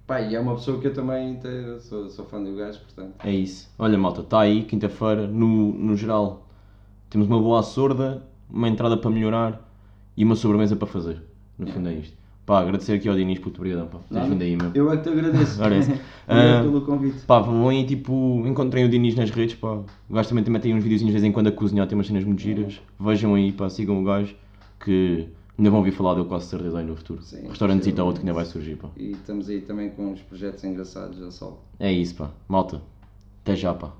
Pá, 0.07 0.21
e 0.21 0.35
é 0.35 0.39
uma 0.39 0.55
pessoa 0.55 0.79
que 0.79 0.87
eu 0.87 0.93
também 0.93 1.37
sou, 1.81 2.09
sou 2.09 2.23
fã 2.23 2.41
do 2.41 2.55
gajo, 2.55 2.79
portanto... 2.79 3.13
É 3.25 3.29
isso. 3.29 3.69
Olha, 3.77 3.97
malta, 3.97 4.21
está 4.21 4.39
aí, 4.39 4.63
quinta-feira, 4.63 5.27
no, 5.27 5.73
no 5.73 5.97
geral, 5.97 6.47
temos 7.09 7.27
uma 7.27 7.37
boa 7.37 7.61
sorda, 7.61 8.23
uma 8.49 8.69
entrada 8.69 8.95
para 8.95 9.11
melhorar 9.11 9.61
e 10.15 10.23
uma 10.23 10.37
sobremesa 10.37 10.77
para 10.77 10.87
fazer. 10.87 11.21
No 11.59 11.67
fundo 11.67 11.89
é 11.89 11.93
isto. 11.95 12.15
Pá, 12.45 12.61
agradecer 12.61 12.93
aqui 12.93 13.09
ao 13.09 13.15
Diniz, 13.17 13.39
puto, 13.39 13.59
obrigadão, 13.59 13.87
pá, 13.87 13.97
por 13.97 14.29
vindo 14.29 14.41
aí, 14.41 14.55
meu. 14.55 14.71
Eu 14.73 14.89
é 14.89 14.95
que 14.95 15.03
te 15.03 15.09
agradeço. 15.09 15.59
Ah, 16.29 16.61
pelo 16.61 16.81
convite. 16.81 17.25
Pá, 17.25 17.39
vão 17.39 17.67
aí, 17.67 17.85
tipo, 17.85 18.43
encontrem 18.45 18.85
o 18.85 18.89
Diniz 18.89 19.15
nas 19.15 19.29
redes, 19.29 19.55
pá. 19.55 19.79
O 20.09 20.13
gajo 20.13 20.29
também, 20.29 20.43
também 20.43 20.61
tem 20.61 20.73
uns 20.73 20.83
videozinhos 20.83 21.13
de 21.13 21.19
vez 21.19 21.29
em 21.29 21.33
quando 21.33 21.47
a 21.47 21.51
cozinhar, 21.51 21.87
tem 21.87 21.97
umas 21.97 22.07
cenas 22.07 22.23
muito 22.23 22.41
giras. 22.41 22.81
Vejam 22.97 23.35
aí, 23.35 23.51
pá, 23.51 23.69
sigam 23.69 24.01
o 24.01 24.03
gajo, 24.05 24.35
que 24.79 25.27
ainda 25.57 25.69
vão 25.69 25.79
ouvir 25.79 25.91
falar 25.91 26.13
dele 26.13 26.27
quase 26.27 26.47
certeza 26.47 26.79
aí 26.79 26.85
no 26.85 26.95
futuro. 26.95 27.21
Sim, 27.21 27.47
Restaurantes 27.47 27.87
e 27.87 27.91
tal, 27.91 28.05
possivelmente. 28.05 28.07
outro 28.07 28.21
que 28.21 28.27
ainda 28.27 28.33
vai 28.33 28.45
surgir, 28.45 28.75
pá. 28.75 28.89
E 28.95 29.11
estamos 29.11 29.49
aí 29.49 29.61
também 29.61 29.89
com 29.89 30.11
uns 30.11 30.21
projetos 30.21 30.63
engraçados 30.63 31.21
a 31.21 31.31
sol. 31.31 31.63
É 31.79 31.91
isso, 31.91 32.15
pá. 32.15 32.31
Malta, 32.47 32.81
até 33.41 33.55
já, 33.55 33.73
pá. 33.73 33.93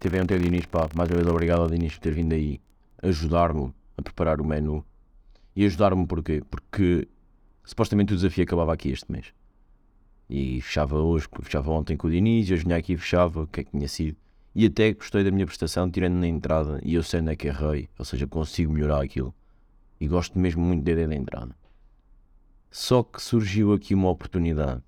Tive 0.00 0.20
ontem 0.20 0.36
o 0.36 0.40
Diniz, 0.40 0.64
pá, 0.66 0.88
mais 0.94 1.10
uma 1.10 1.16
vez 1.16 1.26
obrigado 1.28 1.60
ao 1.62 1.68
Diniz 1.68 1.94
por 1.94 2.00
ter 2.00 2.12
vindo 2.12 2.32
aí 2.32 2.60
ajudar-me 3.02 3.72
a 3.96 4.02
preparar 4.02 4.40
o 4.40 4.44
menu. 4.44 4.84
E 5.54 5.64
ajudar-me 5.66 6.06
porquê? 6.06 6.42
Porque 6.48 7.08
supostamente 7.64 8.12
o 8.12 8.16
desafio 8.16 8.44
acabava 8.44 8.72
aqui 8.72 8.90
este 8.90 9.10
mês. 9.10 9.26
E 10.30 10.60
fechava 10.60 10.98
hoje, 10.98 11.26
fechava 11.42 11.70
ontem 11.72 11.96
com 11.96 12.06
o 12.06 12.10
Diniz, 12.10 12.48
e 12.48 12.52
hoje 12.54 12.64
vinha 12.64 12.76
aqui 12.76 12.92
e 12.92 12.96
fechava, 12.96 13.42
o 13.42 13.46
que 13.46 13.60
é 13.60 13.64
que 13.64 13.70
tinha 13.70 13.88
sido. 13.88 14.16
E 14.54 14.66
até 14.66 14.92
gostei 14.92 15.24
da 15.24 15.30
minha 15.30 15.46
prestação, 15.46 15.90
tirando 15.90 16.14
na 16.14 16.26
entrada, 16.28 16.80
e 16.82 16.94
eu 16.94 17.02
sei 17.02 17.20
onde 17.20 17.32
é 17.32 17.36
que 17.36 17.48
errei, 17.48 17.88
ou 17.98 18.04
seja, 18.04 18.26
consigo 18.26 18.72
melhorar 18.72 19.02
aquilo. 19.02 19.34
E 20.00 20.06
gosto 20.06 20.38
mesmo 20.38 20.62
muito 20.62 20.84
da 20.84 20.92
ideia 20.92 21.08
da 21.08 21.14
entrada. 21.14 21.56
Só 22.70 23.02
que 23.02 23.20
surgiu 23.20 23.72
aqui 23.72 23.94
uma 23.94 24.10
oportunidade. 24.10 24.82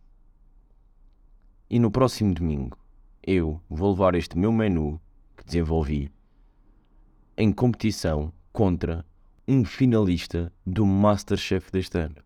E 1.69 1.79
no 1.79 1.91
próximo 1.91 2.35
domingo, 2.35 2.77
eu 3.23 3.61
vou 3.69 3.91
levar 3.91 4.15
este 4.15 4.37
meu 4.37 4.53
menu 4.53 5.01
que 5.37 5.45
desenvolvi 5.45 6.11
em 7.37 7.53
competição 7.53 8.33
contra 8.53 9.05
um 9.47 9.65
finalista 9.65 10.53
do 10.67 10.85
Masterchef 10.85 11.73
deste 11.73 11.99
ano. 11.99 12.17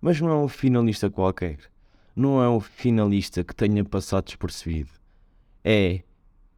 Mas 0.00 0.20
não 0.20 0.30
é 0.30 0.34
um 0.34 0.48
finalista 0.48 1.10
qualquer. 1.10 1.58
Não 2.14 2.42
é 2.42 2.48
um 2.48 2.60
finalista 2.60 3.44
que 3.44 3.54
tenha 3.54 3.84
passado 3.84 4.24
despercebido. 4.24 4.90
É 5.62 6.02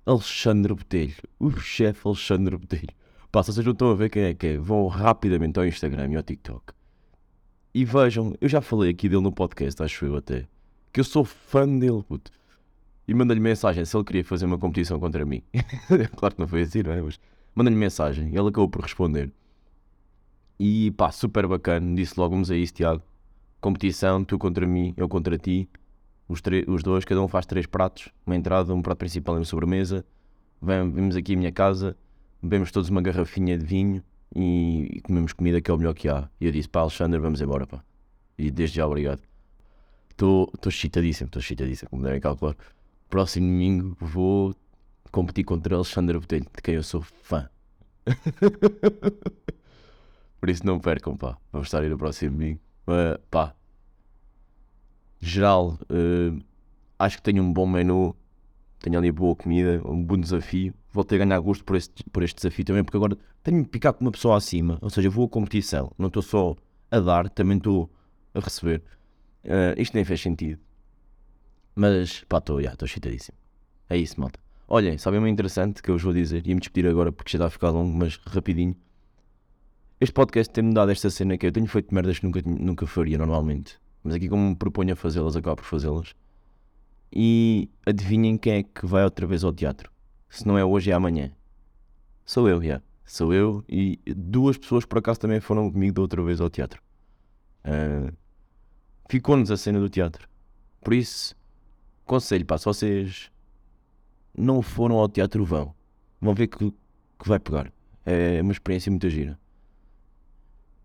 Alexandre 0.07 0.75
Botelho, 0.75 1.16
o 1.38 1.51
chefe 1.59 2.07
Alexandre 2.07 2.57
Botelho. 2.57 2.94
Pá, 3.32 3.44
se 3.44 3.52
vocês 3.52 3.64
não 3.64 3.72
estão 3.72 3.90
a 3.92 3.94
ver 3.94 4.10
quem 4.10 4.24
é 4.24 4.34
que 4.34 4.46
é, 4.48 4.58
vão 4.58 4.88
rapidamente 4.88 5.56
ao 5.58 5.64
Instagram 5.64 6.10
e 6.10 6.16
ao 6.16 6.22
TikTok. 6.22 6.72
E 7.72 7.84
vejam, 7.84 8.34
eu 8.40 8.48
já 8.48 8.60
falei 8.60 8.90
aqui 8.90 9.08
dele 9.08 9.22
no 9.22 9.30
podcast, 9.30 9.80
acho 9.80 10.04
eu 10.04 10.16
até, 10.16 10.48
que 10.92 10.98
eu 10.98 11.04
sou 11.04 11.24
fã 11.24 11.64
dele, 11.78 12.02
puto. 12.02 12.32
E 13.06 13.14
mandei-lhe 13.14 13.40
mensagem 13.40 13.84
se 13.84 13.96
ele 13.96 14.04
queria 14.04 14.24
fazer 14.24 14.46
uma 14.46 14.58
competição 14.58 14.98
contra 14.98 15.24
mim. 15.24 15.42
claro 16.16 16.34
que 16.34 16.40
não 16.40 16.48
foi 16.48 16.62
assim, 16.62 16.82
não 16.82 16.90
é? 16.90 17.00
Mas 17.00 17.20
mandei-lhe 17.54 17.78
mensagem 17.78 18.28
ele 18.28 18.48
acabou 18.48 18.68
por 18.68 18.82
responder. 18.82 19.32
E 20.58 20.90
pá, 20.90 21.12
super 21.12 21.46
bacana, 21.46 21.94
disse 21.94 22.18
logo: 22.18 22.34
vamos 22.34 22.50
a 22.50 22.56
isso, 22.56 22.74
Tiago. 22.74 23.02
Competição, 23.60 24.24
tu 24.24 24.38
contra 24.38 24.66
mim, 24.66 24.92
eu 24.96 25.08
contra 25.08 25.38
ti. 25.38 25.68
Os, 26.28 26.42
os 26.66 26.82
dois, 26.82 27.04
cada 27.04 27.22
um 27.22 27.28
faz 27.28 27.46
três 27.46 27.66
pratos: 27.66 28.08
uma 28.26 28.34
entrada, 28.34 28.74
um 28.74 28.82
prato 28.82 28.98
principal 28.98 29.36
e 29.36 29.38
uma 29.38 29.44
sobremesa. 29.44 30.04
Vem, 30.60 30.90
vimos 30.90 31.14
aqui 31.14 31.34
à 31.34 31.36
minha 31.36 31.52
casa, 31.52 31.96
bebemos 32.42 32.70
todos 32.70 32.88
uma 32.90 33.03
garrafinha 33.03 33.57
de 33.59 33.64
vinho 33.64 34.03
e, 34.35 34.96
e 34.96 35.00
comemos 35.00 35.33
comida 35.33 35.61
que 35.61 35.70
é 35.70 35.74
o 35.74 35.79
melhor 35.79 35.94
que 35.94 36.09
há. 36.09 36.29
E 36.40 36.46
eu 36.46 36.53
disse: 36.53 36.68
pá, 36.68 36.81
Alexandre, 36.81 37.18
vamos 37.20 37.40
embora, 37.40 37.66
pá. 37.66 37.83
E 38.38 38.50
desde 38.50 38.76
já, 38.76 38.87
obrigado. 38.87 39.22
Estou 40.11 40.50
excitadíssimo, 40.66 41.26
estou 41.26 41.40
excitadíssimo, 41.40 41.90
como 41.90 42.03
devem 42.03 42.20
calcular. 42.20 42.57
Próximo 43.09 43.46
domingo 43.46 43.96
vou 44.00 44.55
competir 45.11 45.44
contra 45.44 45.74
Alexandre 45.74 46.18
Botelho, 46.18 46.44
de 46.44 46.62
quem 46.62 46.74
eu 46.74 46.83
sou 46.83 47.03
fã. 47.03 47.48
Por 50.40 50.48
isso 50.48 50.64
não 50.64 50.79
percam, 50.79 51.16
pá. 51.16 51.37
Vamos 51.53 51.68
estar 51.68 51.83
aí 51.83 51.88
no 51.88 51.98
próximo 51.98 52.33
domingo. 52.33 52.61
Mas, 52.87 53.18
pá. 53.31 53.55
Geral, 55.20 55.79
eh, 55.90 56.33
acho 56.98 57.18
que 57.18 57.22
tenho 57.22 57.42
um 57.42 57.53
bom 57.53 57.66
menu. 57.66 58.16
Tenho 58.79 58.98
ali 58.98 59.12
boa 59.12 59.37
comida, 59.37 59.83
um 59.85 60.03
bom 60.03 60.16
desafio. 60.18 60.72
Vou 60.92 61.05
ter 61.05 61.16
a 61.16 61.24
ganhar 61.24 61.38
gosto 61.40 61.64
por 61.64 61.76
este, 61.76 62.03
por 62.11 62.22
este 62.22 62.37
desafio 62.37 62.64
também, 62.64 62.83
porque 62.83 62.96
agora 62.96 63.16
tenho 63.42 63.62
de 63.62 63.68
picar 63.68 63.92
com 63.92 64.05
uma 64.05 64.11
pessoa 64.11 64.37
acima. 64.37 64.79
Ou 64.81 64.90
seja, 64.90 65.09
vou 65.09 65.26
a 65.26 65.29
competição. 65.29 65.92
Não 65.96 66.09
estou 66.09 66.22
só 66.22 66.57
a 66.90 66.98
dar, 67.00 67.29
também 67.29 67.59
estou 67.59 67.90
a 68.35 68.40
receber. 68.40 68.83
Eh, 69.44 69.74
isto 69.79 69.94
nem 69.94 70.05
fez 70.05 70.20
sentido. 70.20 70.61
Mas, 71.74 72.24
pá, 72.29 72.38
estou 72.38 72.59
yeah, 72.59 72.74
estou 72.74 72.87
excitadíssimo. 72.87 73.38
É 73.88 73.96
isso, 73.96 74.20
malta. 74.20 74.38
Olhem, 74.68 74.98
sabem 74.98 75.18
uma 75.18 75.29
interessante 75.29 75.83
que 75.83 75.90
eu 75.90 75.94
vos 75.94 76.03
vou 76.03 76.12
dizer? 76.12 76.46
Ia-me 76.46 76.61
despedir 76.61 76.88
agora 76.88 77.11
porque 77.11 77.33
já 77.33 77.38
está 77.38 77.46
a 77.46 77.50
ficar 77.50 77.70
longo, 77.70 77.96
mas 77.96 78.16
rapidinho. 78.26 78.76
Este 80.00 80.12
podcast 80.12 80.53
tem-me 80.53 80.72
dado 80.72 80.90
esta 80.90 81.11
cena 81.11 81.37
que 81.37 81.46
eu 81.46 81.53
tenho 81.53 81.66
feito 81.66 81.94
merdas 81.94 82.18
que 82.18 82.24
nunca, 82.24 82.40
nunca 82.44 82.87
faria 82.87 83.18
normalmente. 83.18 83.79
Mas 84.03 84.14
aqui 84.14 84.29
como 84.29 84.50
me 84.50 84.57
proponho 84.57 84.92
a 84.92 84.96
fazê-las, 84.96 85.37
acabo 85.37 85.57
por 85.57 85.64
fazê-las. 85.64 86.14
E 87.12 87.68
adivinhem 87.85 88.38
quem 88.38 88.53
é 88.55 88.62
que 88.62 88.87
vai 88.87 89.05
outra 89.05 89.26
vez 89.26 89.42
ao 89.42 89.53
teatro? 89.53 89.90
Se 90.30 90.46
não 90.46 90.56
é 90.56 90.64
hoje, 90.64 90.90
é 90.90 90.94
amanhã. 90.94 91.30
Sou 92.24 92.48
eu, 92.48 92.62
já. 92.62 92.80
Sou 93.04 93.34
eu 93.34 93.62
e 93.68 93.98
duas 94.16 94.56
pessoas 94.56 94.86
por 94.86 94.98
acaso 94.98 95.20
também 95.20 95.40
foram 95.40 95.70
comigo 95.70 95.92
da 95.92 96.00
outra 96.00 96.22
vez 96.22 96.40
ao 96.40 96.48
teatro. 96.48 96.80
Ah, 97.64 98.10
Ficou-nos 99.10 99.50
a 99.50 99.56
cena 99.56 99.80
do 99.80 99.90
teatro. 99.90 100.28
Por 100.80 100.94
isso, 100.94 101.34
conselho, 102.06 102.46
se 102.56 102.64
vocês 102.64 103.28
não 104.32 104.62
foram 104.62 104.98
ao 104.98 105.08
teatro, 105.08 105.44
vão. 105.44 105.74
Vão 106.20 106.32
ver 106.32 106.46
que, 106.46 106.70
que 106.70 107.28
vai 107.28 107.40
pegar. 107.40 107.72
É 108.06 108.40
uma 108.40 108.52
experiência 108.52 108.88
muito 108.88 109.10
gira. 109.10 109.36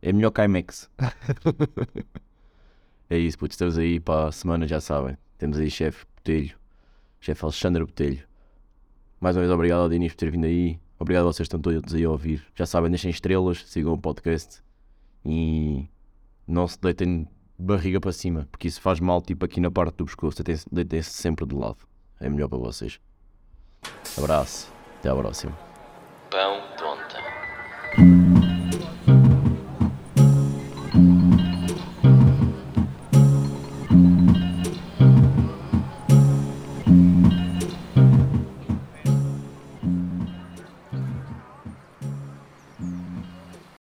É 0.01 0.11
melhor 0.11 0.31
que 0.31 0.41
a 0.41 0.45
IMAX. 0.45 0.89
é 3.11 3.17
isso, 3.19 3.37
putz, 3.37 3.53
estamos 3.53 3.77
aí 3.77 3.99
para 3.99 4.29
a 4.29 4.31
semana, 4.31 4.67
já 4.67 4.81
sabem. 4.81 5.15
Temos 5.37 5.59
aí 5.59 5.69
chefe 5.69 6.03
Botelho, 6.15 6.57
chefe 7.19 7.45
Alexandre 7.45 7.85
Botelho. 7.85 8.27
Mais 9.25 9.35
uma 9.35 9.41
vez, 9.41 9.51
obrigado 9.51 9.79
ao 9.79 9.89
Diniz 9.89 10.13
por 10.13 10.19
ter 10.19 10.29
vindo 10.29 10.45
aí. 10.45 10.79
Obrigado 10.99 11.23
a 11.23 11.31
vocês 11.31 11.49
que 11.49 11.55
estão 11.55 11.59
todos 11.59 11.95
aí 11.95 12.03
a 12.03 12.09
ouvir. 12.11 12.45
Já 12.53 12.67
sabem, 12.67 12.91
deixem 12.91 13.09
estrelas, 13.09 13.63
sigam 13.65 13.91
o 13.91 13.97
podcast 13.97 14.61
e 15.25 15.87
não 16.47 16.67
se 16.67 16.79
deitem 16.79 17.23
de 17.57 17.65
barriga 17.65 17.99
para 17.99 18.11
cima, 18.11 18.47
porque 18.51 18.67
isso 18.67 18.79
faz 18.79 18.99
mal, 18.99 19.23
tipo 19.23 19.43
aqui 19.43 19.59
na 19.59 19.71
parte 19.71 19.95
do 19.95 20.05
pescoço. 20.05 20.43
Deitem-se 20.43 20.67
deitem-se 20.71 21.09
sempre 21.09 21.43
de 21.43 21.55
lado. 21.55 21.77
É 22.19 22.29
melhor 22.29 22.49
para 22.49 22.59
vocês. 22.59 22.99
Abraço, 24.15 24.71
até 24.99 25.09
à 25.09 25.15
próxima. 25.15 25.57
Pão 26.29 26.61
tonta. 26.77 28.34